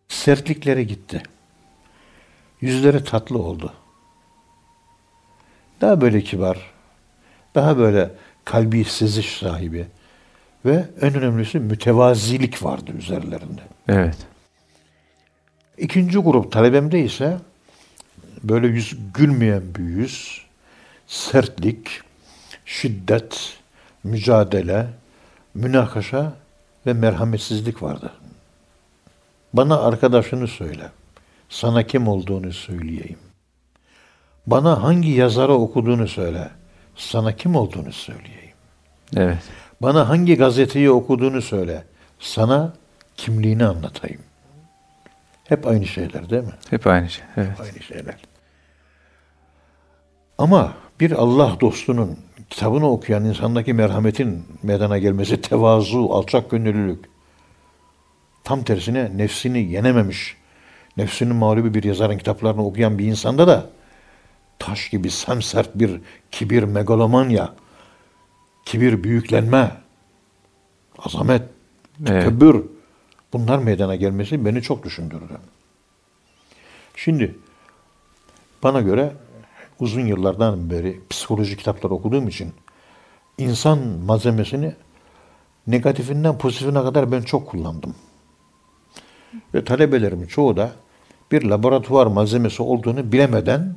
[0.07, 1.23] Sertlikleri gitti.
[2.61, 3.73] Yüzleri tatlı oldu.
[5.81, 6.71] Daha böyle kibar,
[7.55, 8.11] daha böyle
[8.45, 9.87] kalbi seziş sahibi
[10.65, 13.61] ve en önemlisi mütevazilik vardı üzerlerinde.
[13.87, 14.17] Evet.
[15.77, 17.37] İkinci grup talebemde ise
[18.43, 20.45] böyle yüz gülmeyen bir yüz,
[21.07, 22.01] sertlik,
[22.65, 23.57] şiddet,
[24.03, 24.87] mücadele,
[25.53, 26.33] münakaşa
[26.87, 28.11] ve merhametsizlik vardı.
[29.53, 30.91] Bana arkadaşını söyle.
[31.49, 33.19] Sana kim olduğunu söyleyeyim.
[34.47, 36.49] Bana hangi yazarı okuduğunu söyle.
[36.95, 38.55] Sana kim olduğunu söyleyeyim.
[39.15, 39.37] Evet.
[39.81, 41.83] Bana hangi gazeteyi okuduğunu söyle.
[42.19, 42.73] Sana
[43.17, 44.21] kimliğini anlatayım.
[45.43, 46.53] Hep aynı şeyler değil mi?
[46.69, 47.25] Hep aynı şey.
[47.37, 47.61] Evet.
[47.61, 48.15] Aynı şeyler.
[50.37, 52.19] Ama bir Allah dostunun
[52.57, 57.05] kitabını okuyan insandaki merhametin meydana gelmesi, tevazu, alçak gönüllülük.
[58.43, 60.37] Tam tersine nefsini yenememiş,
[60.97, 63.69] nefsinin mağlubu bir yazarın kitaplarını okuyan bir insanda da
[64.59, 67.53] taş gibi semsert bir kibir, megalomanya,
[68.65, 69.71] kibir, büyüklenme,
[70.99, 71.41] azamet,
[71.99, 72.23] Evet.
[72.23, 72.63] tekebbür
[73.33, 75.37] bunlar meydana gelmesi beni çok düşündürdü.
[76.95, 77.35] Şimdi
[78.63, 79.13] bana göre
[79.79, 82.53] uzun yıllardan beri psikoloji kitapları okuduğum için
[83.37, 84.73] insan malzemesini
[85.67, 87.95] negatifinden pozitifine kadar ben çok kullandım.
[89.53, 90.71] Ve talebelerimin çoğu da
[91.31, 93.75] bir laboratuvar malzemesi olduğunu bilemeden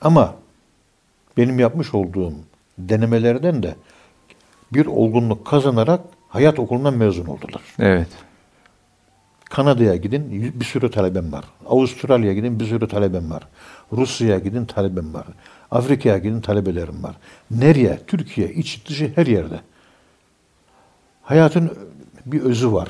[0.00, 0.34] ama
[1.36, 2.32] benim yapmış olduğum
[2.78, 3.74] denemelerden de
[4.72, 7.62] bir olgunluk kazanarak hayat okulundan mezun oldular.
[7.78, 8.08] Evet.
[9.50, 11.44] Kanada'ya gidin bir sürü talebem var.
[11.66, 13.42] Avustralya'ya gidin bir sürü talebem var.
[13.92, 15.26] Rusya'ya gidin talebem var.
[15.70, 17.16] Afrika'ya gidin talebelerim var.
[17.50, 17.98] Nereye?
[18.06, 19.60] Türkiye, iç dışı her yerde.
[21.22, 21.70] Hayatın
[22.26, 22.88] bir özü var.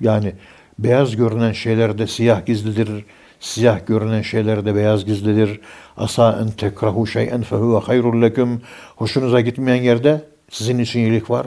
[0.00, 0.32] Yani
[0.78, 3.04] beyaz görünen şeylerde siyah gizlidir.
[3.40, 5.60] Siyah görünen şeylerde beyaz gizlidir.
[5.96, 8.62] Asa en tekrahu şey'en fehuve hayrul leküm.
[8.96, 11.46] Hoşunuza gitmeyen yerde sizin için iyilik var.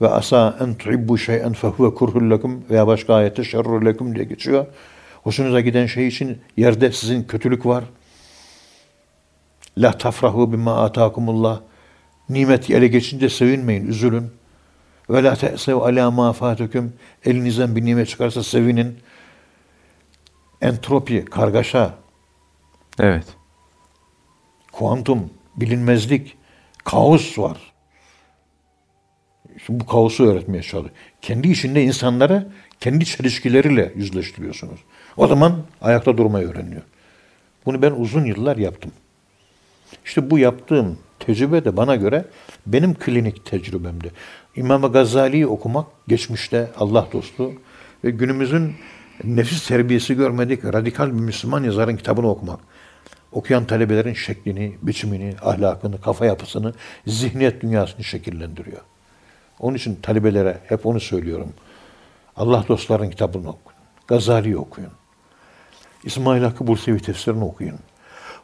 [0.00, 4.66] Ve asa en tuhibbu şey'en fehuve kurhul lekum veya başka ayette şerrul lekum diye geçiyor.
[5.22, 7.84] Hoşunuza giden şey için yerde sizin kötülük var.
[9.78, 11.60] La tafrahu bima atakumullah.
[12.28, 14.30] Nimet ele geçince sevinmeyin, üzülün.
[15.10, 16.92] Ve la te'sev ala ma fatukum.
[17.24, 18.98] Elinizden bir nimet çıkarsa sevinin.
[20.60, 21.94] Entropi, kargaşa,
[22.98, 23.24] Evet.
[24.72, 26.36] kuantum, bilinmezlik,
[26.84, 27.69] kaos var.
[29.68, 30.96] Bu kaosu öğretmeye çalışıyor.
[31.22, 32.48] Kendi içinde insanları
[32.80, 34.80] kendi çelişkileriyle yüzleştiriyorsunuz.
[35.16, 36.82] O zaman ayakta durmayı öğreniyor.
[37.66, 38.92] Bunu ben uzun yıllar yaptım.
[40.04, 42.24] İşte bu yaptığım tecrübe de bana göre
[42.66, 44.12] benim klinik tecrübemdi.
[44.56, 47.52] İmam Gazali'yi okumak geçmişte Allah dostu
[48.04, 48.74] ve günümüzün
[49.24, 52.60] nefis terbiyesi görmedik radikal bir Müslüman yazarın kitabını okumak.
[53.32, 56.74] Okuyan talebelerin şeklini, biçimini, ahlakını, kafa yapısını,
[57.06, 58.80] zihniyet dünyasını şekillendiriyor.
[59.60, 61.52] Onun için talebelere hep onu söylüyorum.
[62.36, 63.80] Allah dostların kitabını okuyun.
[64.06, 64.90] Gazali'yi okuyun.
[66.04, 67.78] İsmail Hakkı Bursevi tefsirini okuyun.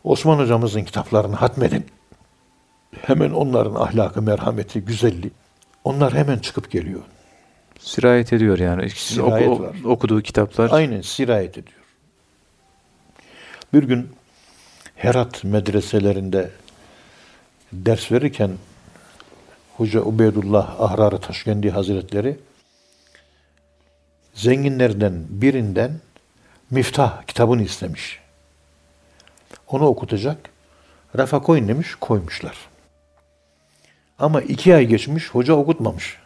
[0.04, 1.86] Osman hocamızın kitaplarını hatmedin.
[3.02, 5.30] Hemen onların ahlakı, merhameti, güzelliği.
[5.84, 7.00] Onlar hemen çıkıp geliyor.
[7.78, 8.90] Sirayet ediyor yani.
[8.90, 9.76] Sizin oku- Sirayet o- var.
[9.84, 10.70] okuduğu kitaplar.
[10.72, 11.78] Aynen sirayet ediyor.
[13.72, 14.08] Bir gün
[14.96, 16.50] Herat medreselerinde
[17.72, 18.50] ders verirken
[19.76, 22.38] Hoca Ubeydullah Ahrar-ı Taşkendi Hazretleri
[24.34, 25.92] zenginlerden birinden
[26.70, 28.20] Miftah kitabını istemiş.
[29.68, 30.50] Onu okutacak.
[31.18, 32.56] Rafa koyun demiş, koymuşlar.
[34.18, 36.18] Ama iki ay geçmiş, hoca okutmamış.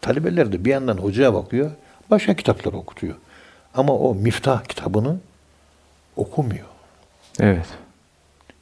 [0.00, 1.70] Talebeler de bir yandan hocaya bakıyor,
[2.10, 3.14] başka kitapları okutuyor.
[3.74, 5.16] Ama o Miftah kitabını
[6.16, 6.66] okumuyor.
[7.40, 7.66] Evet.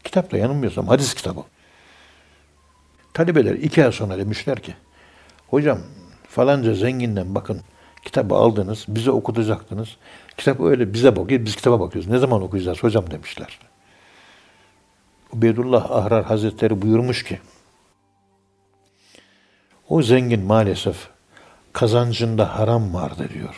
[0.04, 1.40] Kitap da yanılmıyorsam hadis kitabı.
[3.14, 4.74] Talebeler iki ay sonra demişler ki,
[5.48, 5.78] hocam
[6.28, 7.60] falanca zenginden bakın
[8.04, 9.96] kitabı aldınız, bize okutacaktınız.
[10.36, 12.10] Kitap öyle bize bakıyor, biz kitaba bakıyoruz.
[12.10, 13.58] Ne zaman okuyacağız hocam demişler.
[15.32, 17.40] Ubeydullah Ahrar Hazretleri buyurmuş ki,
[19.88, 21.08] o zengin maalesef
[21.72, 23.54] kazancında haram vardı diyor.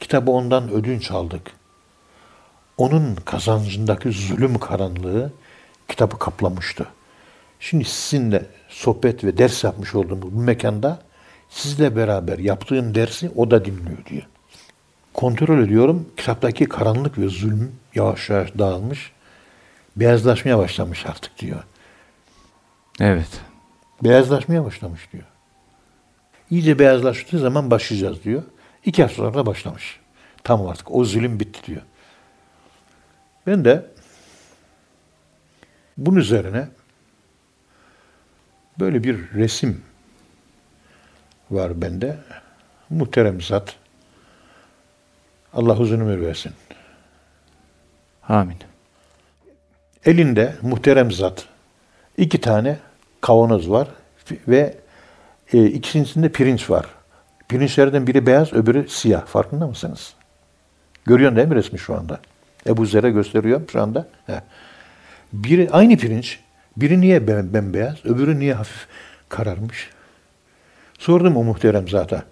[0.00, 1.50] Kitabı ondan ödünç aldık.
[2.76, 5.32] Onun kazancındaki zulüm karanlığı
[5.88, 6.86] kitabı kaplamıştı.
[7.64, 11.02] Şimdi sizinle sohbet ve ders yapmış olduğumuz bu mekanda
[11.48, 14.22] sizle beraber yaptığım dersi o da dinliyor diyor.
[15.14, 16.08] Kontrol ediyorum.
[16.16, 19.12] Kitaptaki karanlık ve zulüm yavaş yavaş dağılmış.
[19.96, 21.64] Beyazlaşmaya başlamış artık diyor.
[23.00, 23.40] Evet.
[24.02, 25.24] Beyazlaşmaya başlamış diyor.
[26.50, 28.42] İyice beyazlaştığı zaman başlayacağız diyor.
[28.84, 30.00] İki hafta sonra başlamış.
[30.42, 31.82] Tam artık o zulüm bitti diyor.
[33.46, 33.86] Ben de
[35.96, 36.68] bunun üzerine
[38.80, 39.82] böyle bir resim
[41.50, 42.16] var bende.
[42.90, 43.76] Muhterem zat.
[45.52, 46.52] Allah uzun ömür versin.
[48.28, 48.56] Amin.
[50.04, 51.48] Elinde muhterem zat
[52.16, 52.78] iki tane
[53.20, 53.88] kavanoz var
[54.48, 54.74] ve
[55.52, 56.86] e, ikisinde pirinç var.
[57.48, 59.26] Pirinçlerden biri beyaz, öbürü siyah.
[59.26, 60.14] Farkında mısınız?
[61.06, 62.20] Görüyorsun değil mi resmi şu anda?
[62.66, 64.08] Ebu Zer'e gösteriyorum şu anda.
[64.26, 64.40] He.
[65.32, 66.40] Biri aynı pirinç.
[66.76, 68.86] Biri niye bembeyaz, öbürü niye hafif
[69.28, 69.90] kararmış?
[70.98, 72.24] Sordum o muhterem zata.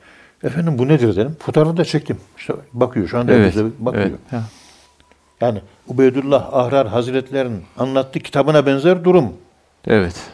[0.45, 1.37] Efendim bu nedir dedim.
[1.39, 2.17] Fotoğrafı da çektim.
[2.39, 3.57] İşte bakıyor şu anda Evet.
[3.57, 4.05] Ebu Zer bakıyor.
[4.05, 4.19] evet.
[4.31, 4.43] Ha.
[5.41, 9.33] Yani Ubeydullah Ahrar Hazretlerinin anlattığı kitabına benzer durum.
[9.87, 10.31] Evet.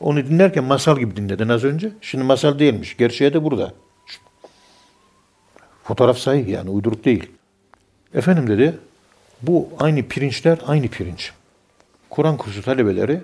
[0.00, 1.92] Onu dinlerken masal gibi dinledin az önce.
[2.00, 2.96] Şimdi masal değilmiş.
[2.96, 3.72] Gerçeği de burada.
[5.84, 7.30] Fotoğraf sahih yani uyduruk değil.
[8.14, 8.74] Efendim dedi
[9.42, 11.32] bu aynı pirinçler aynı pirinç.
[12.14, 13.20] Kur'an kursu talebeleri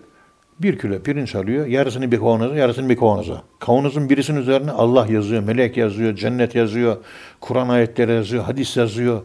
[0.61, 1.66] bir kilo pirinç alıyor.
[1.66, 3.42] Yarısını bir kavanoza, yarısını bir kavanoza.
[3.59, 6.96] Kavanozun birisinin üzerine Allah yazıyor, melek yazıyor, cennet yazıyor,
[7.40, 9.22] Kur'an ayetleri yazıyor, hadis yazıyor,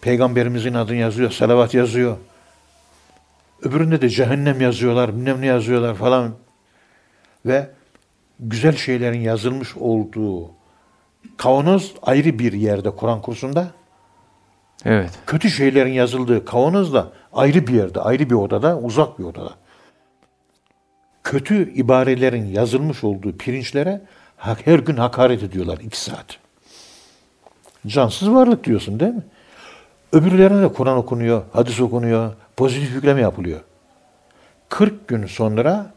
[0.00, 2.16] peygamberimizin adını yazıyor, salavat yazıyor.
[3.62, 6.30] Öbüründe de cehennem yazıyorlar, bilmem ne yazıyorlar falan.
[7.46, 7.70] Ve
[8.40, 10.50] güzel şeylerin yazılmış olduğu
[11.36, 13.70] kavanoz ayrı bir yerde Kur'an kursunda.
[14.84, 15.10] Evet.
[15.26, 19.50] Kötü şeylerin yazıldığı kavanoz da ayrı bir yerde, ayrı bir odada, uzak bir odada.
[21.24, 24.00] Kötü ibarelerin yazılmış olduğu pirinçlere
[24.36, 26.38] her gün hakaret ediyorlar iki saat.
[27.86, 29.22] Cansız varlık diyorsun değil mi?
[30.12, 33.60] Öbürlerine de Kur'an okunuyor, hadis okunuyor, pozitif yükleme yapılıyor.
[34.68, 35.92] 40 gün sonra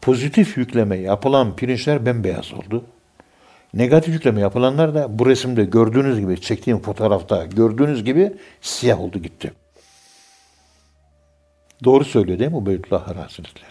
[0.00, 2.84] pozitif yükleme yapılan pirinçler bembeyaz oldu.
[3.74, 9.52] Negatif yükleme yapılanlar da bu resimde gördüğünüz gibi, çektiğim fotoğrafta gördüğünüz gibi siyah oldu gitti.
[11.84, 13.64] Doğru söylüyor değil mi Ubeydullah Hazretleri?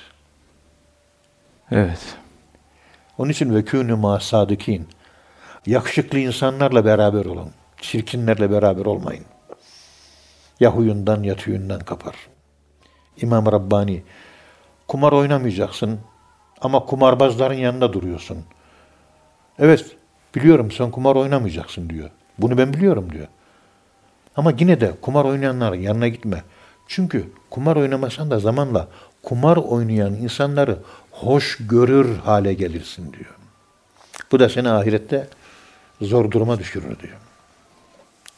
[1.71, 2.17] Evet.
[3.17, 4.87] Onun için vekûnü mâ sâdıkîn.
[5.65, 7.51] Yakışıklı insanlarla beraber olun.
[7.81, 9.25] Çirkinlerle beraber olmayın.
[10.59, 12.15] Ya huyundan ya tüyünden kapar.
[13.21, 14.03] İmam Rabbani,
[14.87, 15.99] kumar oynamayacaksın
[16.61, 18.37] ama kumarbazların yanında duruyorsun.
[19.59, 19.97] Evet,
[20.35, 22.09] biliyorum sen kumar oynamayacaksın diyor.
[22.37, 23.27] Bunu ben biliyorum diyor.
[24.35, 26.43] Ama yine de kumar oynayanların yanına gitme.
[26.89, 28.87] Çünkü kumar oynamasan da zamanla
[29.23, 30.77] kumar oynayan insanları
[31.11, 33.35] hoş görür hale gelirsin diyor.
[34.31, 35.27] Bu da seni ahirette
[36.01, 37.17] zor duruma düşürür diyor.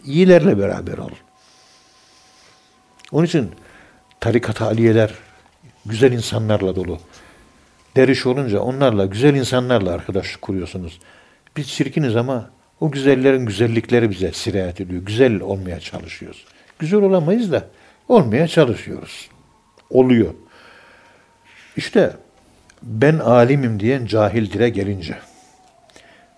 [0.05, 1.11] İyilerle beraber ol.
[3.11, 3.51] Onun için
[4.19, 5.13] tarikat aliyeler
[5.85, 6.99] güzel insanlarla dolu.
[7.95, 10.99] Deriş olunca onlarla, güzel insanlarla arkadaşlık kuruyorsunuz.
[11.57, 15.01] Biz çirkiniz ama o güzellerin güzellikleri bize sirayet ediyor.
[15.01, 16.45] Güzel olmaya çalışıyoruz.
[16.79, 17.67] Güzel olamayız da
[18.07, 19.29] olmaya çalışıyoruz.
[19.89, 20.33] Oluyor.
[21.77, 22.15] İşte
[22.83, 25.17] ben alimim diyen cahil dire gelince.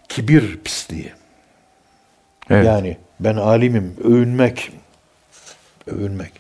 [0.10, 1.14] Kibir pisliği.
[2.50, 2.66] Evet.
[2.66, 4.72] Yani ben alimim, övünmek.
[5.88, 6.32] Övünmek.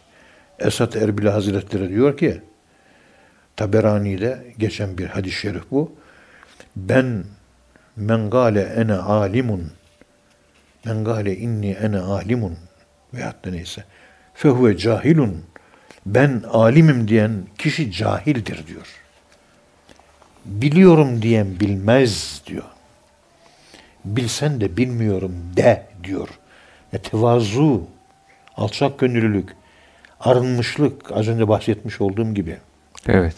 [0.59, 2.41] Esat Erbil Hazretleri diyor ki,
[3.55, 5.95] Taberani'de geçen bir hadis-i şerif bu.
[6.75, 7.23] Ben
[7.95, 9.71] men gale ene alimun
[10.85, 12.57] men gale inni ene alimun
[13.13, 13.83] veyahut da neyse
[14.33, 15.43] fehuve cahilun
[16.05, 18.87] ben alimim diyen kişi cahildir diyor.
[20.45, 22.63] Biliyorum diyen bilmez diyor.
[24.05, 26.29] Bilsen de bilmiyorum de diyor.
[26.93, 27.87] E, tevazu,
[28.57, 29.49] alçak gönüllülük,
[30.19, 32.57] arınmışlık az önce bahsetmiş olduğum gibi.
[33.07, 33.35] Evet.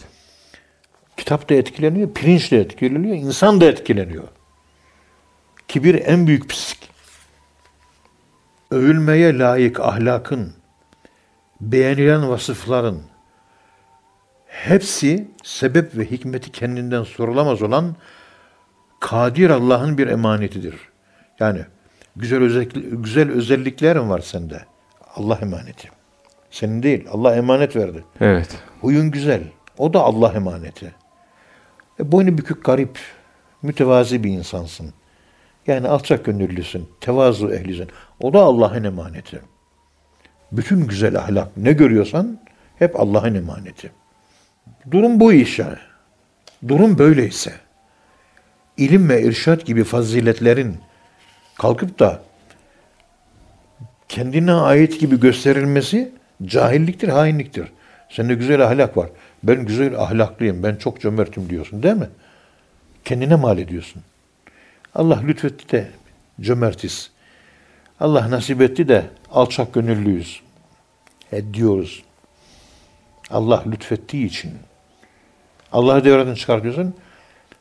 [1.17, 4.27] Kitap da etkileniyor, pirinç de etkileniyor, insan da etkileniyor.
[5.67, 6.89] Kibir en büyük pislik.
[8.71, 10.53] Övülmeye layık ahlakın,
[11.71, 12.97] beğenilen vasıfların
[14.47, 17.95] hepsi sebep ve hikmeti kendinden sorulamaz olan
[18.99, 20.75] kadir Allah'ın bir emanetidir.
[21.39, 21.61] Yani
[22.15, 24.65] güzel özellik, güzel özelliklerin var sende.
[25.15, 25.89] Allah emaneti.
[26.51, 27.07] Senin değil.
[27.11, 28.03] Allah emanet verdi.
[28.21, 28.57] Evet.
[28.81, 29.43] Huyun güzel.
[29.77, 30.95] O da Allah emaneti.
[31.99, 32.99] E, boynu bükük garip,
[33.61, 34.93] mütevazi bir insansın.
[35.67, 37.89] Yani alçak gönüllüsün, tevazu ehlisin.
[38.19, 39.41] O da Allah'ın emaneti.
[40.51, 42.39] Bütün güzel ahlak ne görüyorsan
[42.79, 43.91] hep Allah'ın emaneti.
[44.91, 45.77] Durum bu iş yani.
[46.67, 47.53] Durum böyleyse.
[48.77, 50.77] ilim ve irşat gibi faziletlerin
[51.57, 52.21] kalkıp da
[54.09, 56.11] kendine ait gibi gösterilmesi
[56.45, 57.71] cahilliktir, hainliktir.
[58.09, 59.09] Sende güzel ahlak var.
[59.43, 62.09] Ben güzel ahlaklıyım, ben çok cömertim diyorsun değil mi?
[63.05, 64.01] Kendine mal ediyorsun.
[64.95, 65.87] Allah lütfetti de
[66.41, 67.11] cömertiz.
[67.99, 70.41] Allah nasip etti de alçak gönüllüyüz.
[71.31, 72.03] E diyoruz.
[73.29, 74.53] Allah lütfettiği için.
[75.71, 76.95] Allah'ı devreden çıkartıyorsun.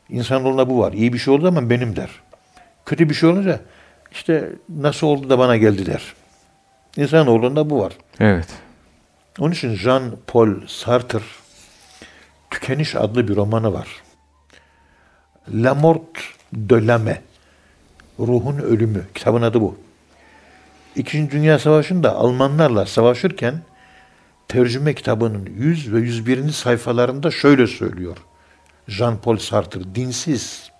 [0.09, 0.93] İnsanoğlunda bu var.
[0.93, 2.09] İyi bir şey oldu ama benim der.
[2.85, 3.59] Kötü bir şey olunca
[4.11, 6.13] işte nasıl oldu da bana geldi der.
[6.97, 7.93] İnsanoğlunda bu var.
[8.19, 8.47] Evet.
[9.39, 11.19] Onun için Jean-Paul Sartre
[12.51, 13.87] Tükeniş adlı bir romanı var.
[15.53, 16.01] La mort
[16.53, 17.21] de l'âme.
[18.19, 19.03] Ruhun ölümü.
[19.13, 19.77] Kitabın adı bu.
[20.95, 23.61] İkinci Dünya Savaşı'nda Almanlarla savaşırken
[24.47, 26.49] tercüme kitabının 100 ve 101.
[26.49, 28.17] sayfalarında şöyle söylüyor.
[28.87, 30.71] Jean-Paul Sartre, dinsiz.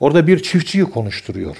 [0.00, 1.56] Orada bir çiftçiyi konuşturuyor.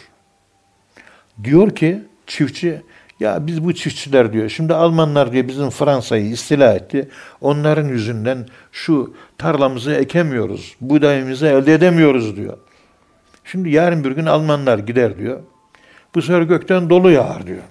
[1.45, 2.83] Diyor ki çiftçi
[3.21, 4.49] ya biz bu çiftçiler diyor.
[4.49, 7.09] Şimdi Almanlar diyor bizim Fransa'yı istila etti.
[7.41, 10.77] Onların yüzünden şu tarlamızı ekemiyoruz.
[10.81, 12.59] Buğdayımızı elde edemiyoruz diyor.
[13.45, 15.41] Şimdi yarın bir gün Almanlar gider diyor.
[16.15, 17.63] Bu sefer gökten dolu yağar diyor.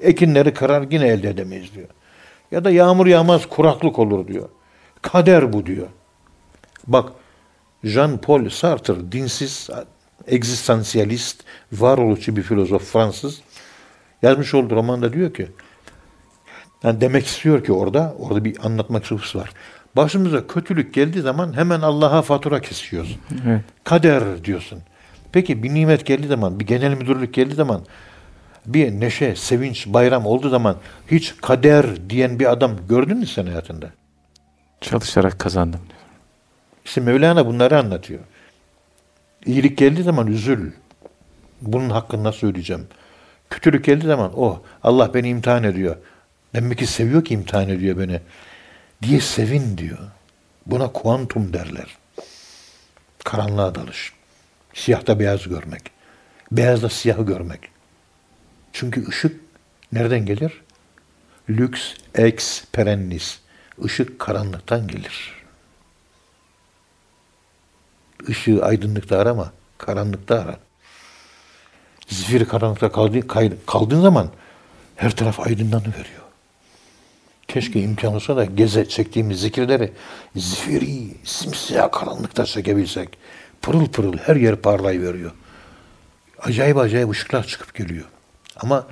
[0.00, 1.88] Ekinleri kırar yine elde edemeyiz diyor.
[2.50, 4.48] Ya da yağmur yağmaz kuraklık olur diyor.
[5.02, 5.86] Kader bu diyor.
[6.86, 7.12] Bak
[7.84, 9.70] Jean-Paul Sartre dinsiz,
[10.26, 13.40] egzistansiyalist, varoluşçu bir filozof Fransız
[14.22, 15.48] yazmış olduğu romanda diyor ki
[16.82, 19.50] yani demek istiyor ki orada orada bir anlatmak husus var.
[19.96, 23.18] Başımıza kötülük geldiği zaman hemen Allah'a fatura kesiyoruz.
[23.46, 23.60] Evet.
[23.84, 24.78] Kader diyorsun.
[25.36, 27.82] Peki bir nimet geldiği zaman, bir genel müdürlük geldiği zaman,
[28.66, 30.76] bir neşe, sevinç, bayram olduğu zaman
[31.10, 33.90] hiç kader diyen bir adam gördün mü sen hayatında?
[34.80, 36.00] Çalışarak kazandım diyor.
[36.84, 38.20] İşte Mevlana bunları anlatıyor.
[39.46, 40.72] İyilik geldiği zaman üzül.
[41.60, 42.86] Bunun hakkını nasıl ödeyeceğim?
[43.50, 45.96] Kötülük geldiği zaman oh Allah beni imtihan ediyor.
[46.54, 48.20] Demek ki seviyor ki imtihan ediyor beni.
[49.02, 49.98] Diye sevin diyor.
[50.66, 51.96] Buna kuantum derler.
[53.24, 54.15] Karanlığa dalış.
[54.76, 55.82] Siyahta beyaz görmek.
[56.52, 57.60] Beyazda siyahı görmek.
[58.72, 59.40] Çünkü ışık
[59.92, 60.62] nereden gelir?
[61.50, 63.38] Lux ex perennis.
[63.84, 65.34] Işık karanlıktan gelir.
[68.28, 70.58] Işığı aydınlıkta arama, karanlıkta ara.
[72.08, 73.20] Zifiri karanlıkta kaldı,
[73.66, 74.30] kaldığın zaman
[74.96, 76.22] her taraf aydınlanıveriyor.
[77.48, 79.92] Keşke imkan olsa da geze çektiğimiz zikirleri
[80.36, 83.18] zifiri, simsiyah karanlıkta çekebilsek.
[83.66, 85.30] Pırıl pırıl her yer parlayıveriyor.
[86.38, 88.04] Acayip acayip ışıklar çıkıp geliyor.
[88.56, 88.86] Ama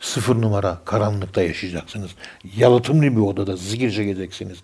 [0.00, 2.10] sıfır numara karanlıkta yaşayacaksınız.
[2.56, 4.58] Yalıtımlı bir odada zikir çekeceksiniz.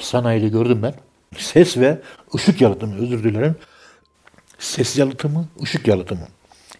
[0.00, 0.94] Sanayide gördüm ben.
[1.36, 1.98] Ses ve
[2.34, 3.56] ışık yalıtımı özür dilerim.
[4.58, 6.28] Ses yalıtımı, ışık yalıtımı.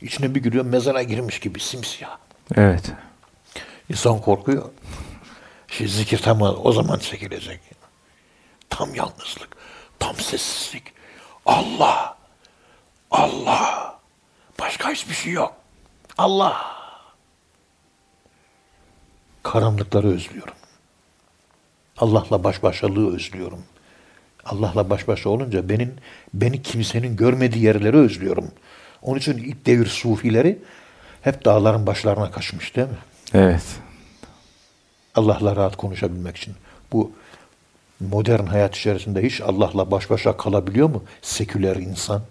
[0.03, 2.18] İçine bir giriyor mezara girmiş gibi simsiyah.
[2.55, 2.93] Evet.
[3.91, 4.71] İnsan korkuyor.
[5.68, 7.61] Şey, zikir tam o zaman çekilecek.
[8.71, 9.57] Tam yalnızlık,
[9.99, 10.99] tam sessizlik.
[11.47, 12.16] Allah,
[13.11, 13.99] Allah.
[14.61, 15.55] Başka hiçbir şey yok.
[16.18, 16.57] Allah.
[19.43, 20.55] Karanlıkları özlüyorum.
[21.99, 23.64] Allah'la baş başalığı özlüyorum.
[24.45, 25.97] Allah'la baş başa olunca benim
[26.34, 28.51] beni kimsenin görmediği yerleri özlüyorum.
[29.03, 30.59] Onun için ilk devir sufileri
[31.22, 32.99] hep dağların başlarına kaçmış değil mi?
[33.34, 33.64] Evet.
[35.14, 36.55] Allah'la rahat konuşabilmek için.
[36.93, 37.12] Bu
[38.01, 41.05] modern hayat içerisinde hiç Allah'la baş başa kalabiliyor mu?
[41.22, 42.22] Seküler insan,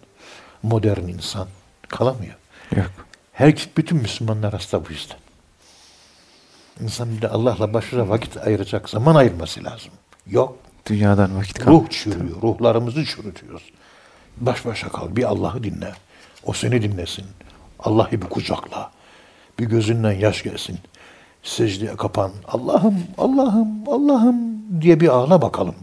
[0.63, 1.47] modern insan
[1.88, 2.36] kalamıyor.
[2.76, 2.91] Yok.
[3.34, 5.17] Her bütün Müslümanlar hasta bu yüzden.
[6.82, 9.91] İnsan bir de Allah'la baş başa vakit ayıracak zaman ayırması lazım.
[10.28, 10.57] Yok.
[10.86, 11.84] Dünyadan vakit kalmadı.
[11.84, 12.41] Ruh çürüyor.
[12.41, 13.63] Ruhlarımızı çürütüyoruz.
[14.38, 15.15] Baş başa kal.
[15.15, 15.93] Bir Allah'ı dinle.
[16.43, 17.26] O seni dinlesin.
[17.80, 18.91] Allah'ı bir kucakla.
[19.59, 20.80] Bir gözünden yaş gelsin.
[21.43, 22.32] Secdeye kapan.
[22.47, 25.76] Allah'ım, Allah'ım, Allah'ım diye bir ağla bakalım.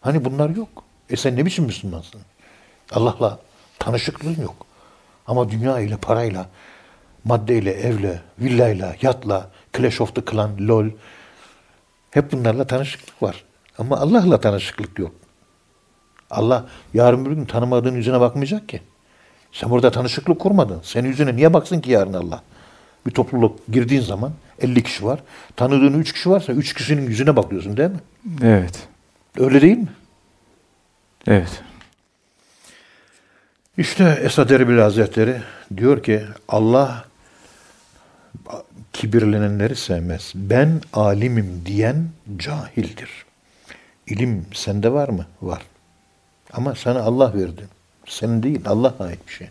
[0.00, 0.68] Hani bunlar yok.
[1.10, 2.20] E sen ne biçim Müslümansın?
[2.92, 3.38] Allah'la
[3.78, 4.66] tanışıklığın yok.
[5.26, 6.46] Ama dünya ile, parayla,
[7.24, 10.86] maddeyle, evle, villayla, yatla, Clash of the Clan, LOL
[12.10, 13.44] hep bunlarla tanışıklık var.
[13.78, 15.12] Ama Allah'la tanışıklık yok.
[16.30, 18.80] Allah yarın bir gün tanımadığın yüzüne bakmayacak ki.
[19.52, 20.80] Sen burada tanışıklık kurmadın.
[20.82, 22.42] Senin yüzüne niye baksın ki yarın Allah?
[23.06, 25.20] Bir topluluk girdiğin zaman 50 kişi var.
[25.56, 28.00] Tanıdığın 3 kişi varsa 3 kişinin yüzüne bakıyorsun değil mi?
[28.42, 28.88] Evet.
[29.38, 29.88] Öyle değil mi?
[31.26, 31.62] Evet.
[33.78, 35.36] İşte Esad Erbil Hazretleri
[35.76, 37.04] diyor ki Allah
[38.92, 40.32] kibirlenenleri sevmez.
[40.34, 43.10] Ben alimim diyen cahildir.
[44.06, 45.26] İlim sende var mı?
[45.42, 45.62] Var.
[46.52, 47.64] Ama sana Allah verdi.
[48.06, 49.48] Senin değil, Allah'a ait bir şey.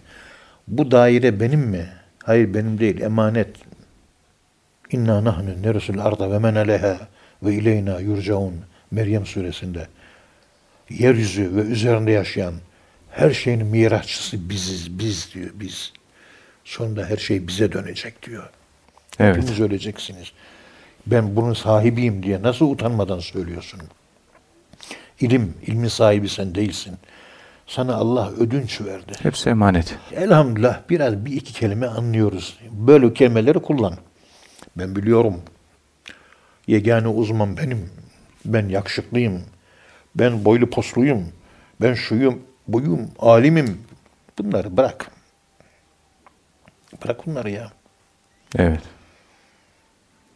[0.67, 1.87] Bu daire benim mi?
[2.23, 3.49] Hayır benim değil, emanet.
[4.91, 6.97] İnna nahnu nerusul arda ve men aleha
[7.43, 8.53] ve ileyna yurcaun.
[8.91, 9.87] Meryem suresinde.
[10.89, 12.53] Yeryüzü ve üzerinde yaşayan
[13.11, 15.93] her şeyin mirasçısı biziz, biz diyor, biz.
[16.65, 18.49] Sonunda her şey bize dönecek diyor.
[19.19, 19.37] Evet.
[19.37, 20.31] Hepiniz öleceksiniz.
[21.07, 23.79] Ben bunun sahibiyim diye nasıl utanmadan söylüyorsun?
[25.19, 26.95] İlim, ilmin sahibi sen değilsin.
[27.67, 29.11] Sana Allah ödünç verdi.
[29.21, 29.95] Hepsi emanet.
[30.15, 32.57] Elhamdülillah biraz bir iki kelime anlıyoruz.
[32.71, 33.93] Böyle kelimeleri kullan.
[34.77, 35.41] Ben biliyorum.
[36.67, 37.89] Yegane uzman benim.
[38.45, 39.41] Ben yakışıklıyım.
[40.15, 41.27] Ben boylu posluyum.
[41.81, 43.81] Ben şuyum, buyum, alimim.
[44.37, 45.11] Bunları bırak.
[47.03, 47.71] Bırak bunları ya.
[48.55, 48.81] Evet.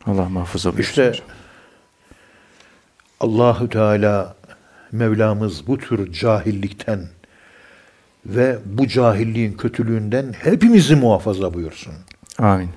[0.06, 1.12] Allah muhafaza buyursun.
[1.12, 1.24] İşte.
[3.20, 4.36] Allahü Teala
[4.92, 7.08] Mevlamız bu tür cahillikten
[8.26, 11.94] ve bu cahilliğin kötülüğünden hepimizi muhafaza buyursun.
[12.38, 12.70] Amin.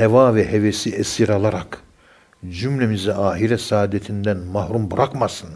[0.00, 1.82] Heva ve hevesi esir alarak
[2.48, 5.50] cümlemizi ahiret saadetinden mahrum bırakmasın.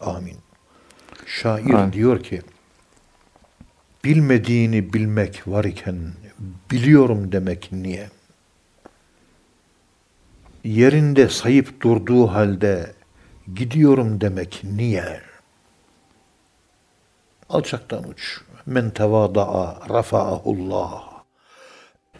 [0.00, 0.36] Amin.
[1.26, 1.92] Şair Amin.
[1.92, 2.42] diyor ki
[4.04, 6.12] bilmediğini bilmek var iken
[6.70, 8.10] biliyorum demek niye?
[10.64, 12.92] Yerinde sayıp durduğu halde
[13.54, 15.20] gidiyorum demek niye?
[17.48, 18.40] Alçaktan uç.
[18.66, 21.11] Men tevada'a rafa'ahullah.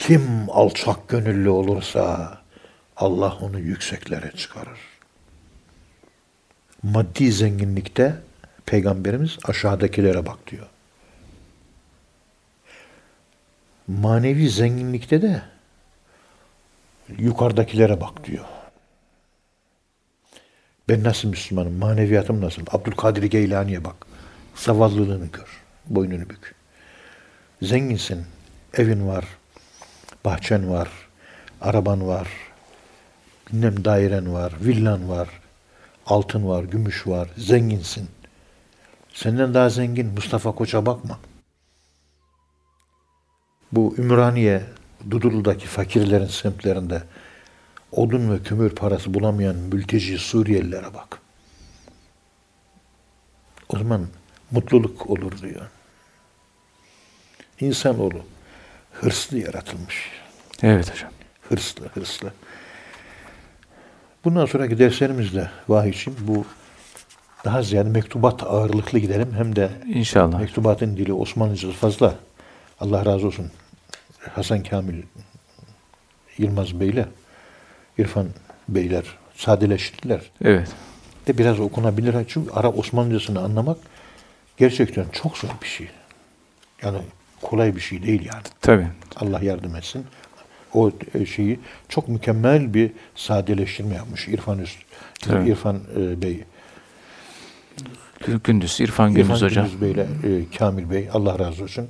[0.07, 2.39] Kim alçak gönüllü olursa
[2.97, 4.79] Allah onu yükseklere çıkarır.
[6.83, 8.17] Maddi zenginlikte
[8.67, 10.67] Peygamberimiz aşağıdakilere bak diyor.
[13.89, 15.43] Manevi zenginlikte de
[17.19, 18.45] yukarıdakilere bak diyor.
[20.89, 21.79] Ben nasıl Müslümanım?
[21.79, 22.63] Maneviyatım nasıl?
[22.71, 24.07] Abdülkadir Geylani'ye bak.
[24.55, 25.63] Zavallılığını gör.
[25.87, 26.55] Boynunu bük.
[27.63, 28.27] Zenginsin.
[28.75, 29.25] Evin var.
[30.25, 30.89] Bahçen var.
[31.61, 32.29] Araban var.
[33.53, 34.53] Bilmem dairen var.
[34.61, 35.29] Villan var.
[36.07, 36.65] Altın var.
[36.65, 37.29] Gümüş var.
[37.37, 38.09] Zenginsin.
[39.15, 41.19] Senden daha zengin Mustafa Koç'a bakma.
[43.73, 44.63] Bu Ümraniye,
[45.11, 47.03] Dudullu'daki fakirlerin semtlerinde
[47.93, 51.19] odun ve kömür parası bulamayan mülteci Suriyelilere bak.
[53.69, 54.07] O zaman
[54.51, 55.67] mutluluk olur diyor.
[57.61, 58.23] İnsanoğlu
[58.93, 60.11] hırslı yaratılmış.
[60.63, 61.11] Evet hocam.
[61.49, 62.33] Hırslı, hırslı.
[64.25, 66.45] Bundan sonraki derslerimizde vahiyçim bu
[67.45, 69.35] daha ziyade mektubat ağırlıklı gidelim.
[69.37, 70.41] Hem de İnşallah.
[70.41, 72.15] mektubatın dili Osmanlıcası fazla.
[72.81, 73.51] Allah razı olsun.
[74.35, 75.03] Hasan Kamil
[76.39, 77.05] Yılmaz Bey'le
[77.99, 78.27] İrfan
[78.69, 80.21] Beyler sadeleştirdiler.
[80.45, 80.69] Evet.
[81.27, 82.15] De biraz okunabilir.
[82.29, 83.79] Çünkü Arap Osmanlıcasını anlamak
[84.57, 85.89] gerçekten çok zor bir şey.
[86.83, 86.99] Yani
[87.43, 88.43] kolay bir şey değil yani.
[88.61, 88.87] Tabii.
[89.17, 90.07] Allah yardım etsin.
[90.75, 94.79] O e, şeyi çok mükemmel bir sadeleştirme yapmış İrfan Üst,
[95.31, 95.49] Evet.
[95.49, 96.45] İrfan e, Bey.
[98.45, 99.67] Gündüz, İrfan Gündüz İrfan hocam.
[99.67, 101.89] Gündüz Bey'le e, Kamil Bey Allah razı olsun.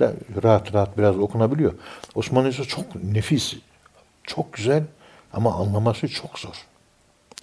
[0.00, 1.74] Da rahat rahat biraz okunabiliyor.
[2.14, 3.56] Osmanlıcası çok nefis,
[4.22, 4.82] çok güzel
[5.32, 6.54] ama anlaması çok zor.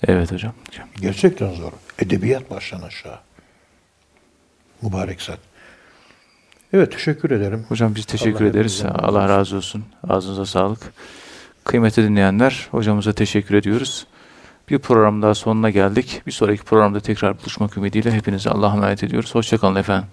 [0.08, 0.54] Evet hocam.
[0.68, 0.88] hocam.
[1.02, 1.72] Gerçekten zor.
[2.00, 3.20] Edebiyat baştan aşağı.
[4.82, 5.40] mübarek zat.
[6.74, 7.66] Evet teşekkür ederim.
[7.70, 8.84] Hocam biz teşekkür Allah ederiz.
[8.86, 9.84] Allah razı olsun.
[10.10, 10.80] Ağzınıza sağlık.
[11.64, 14.08] Kıymetli dinleyenler, hocamıza teşekkür ediyoruz.
[14.70, 16.22] Bir program daha sonuna geldik.
[16.28, 19.36] Bir sonraki programda tekrar buluşmak ümidiyle hepinize Allah'a emanet ediyoruz.
[19.36, 20.08] Hoşçakalın efendim.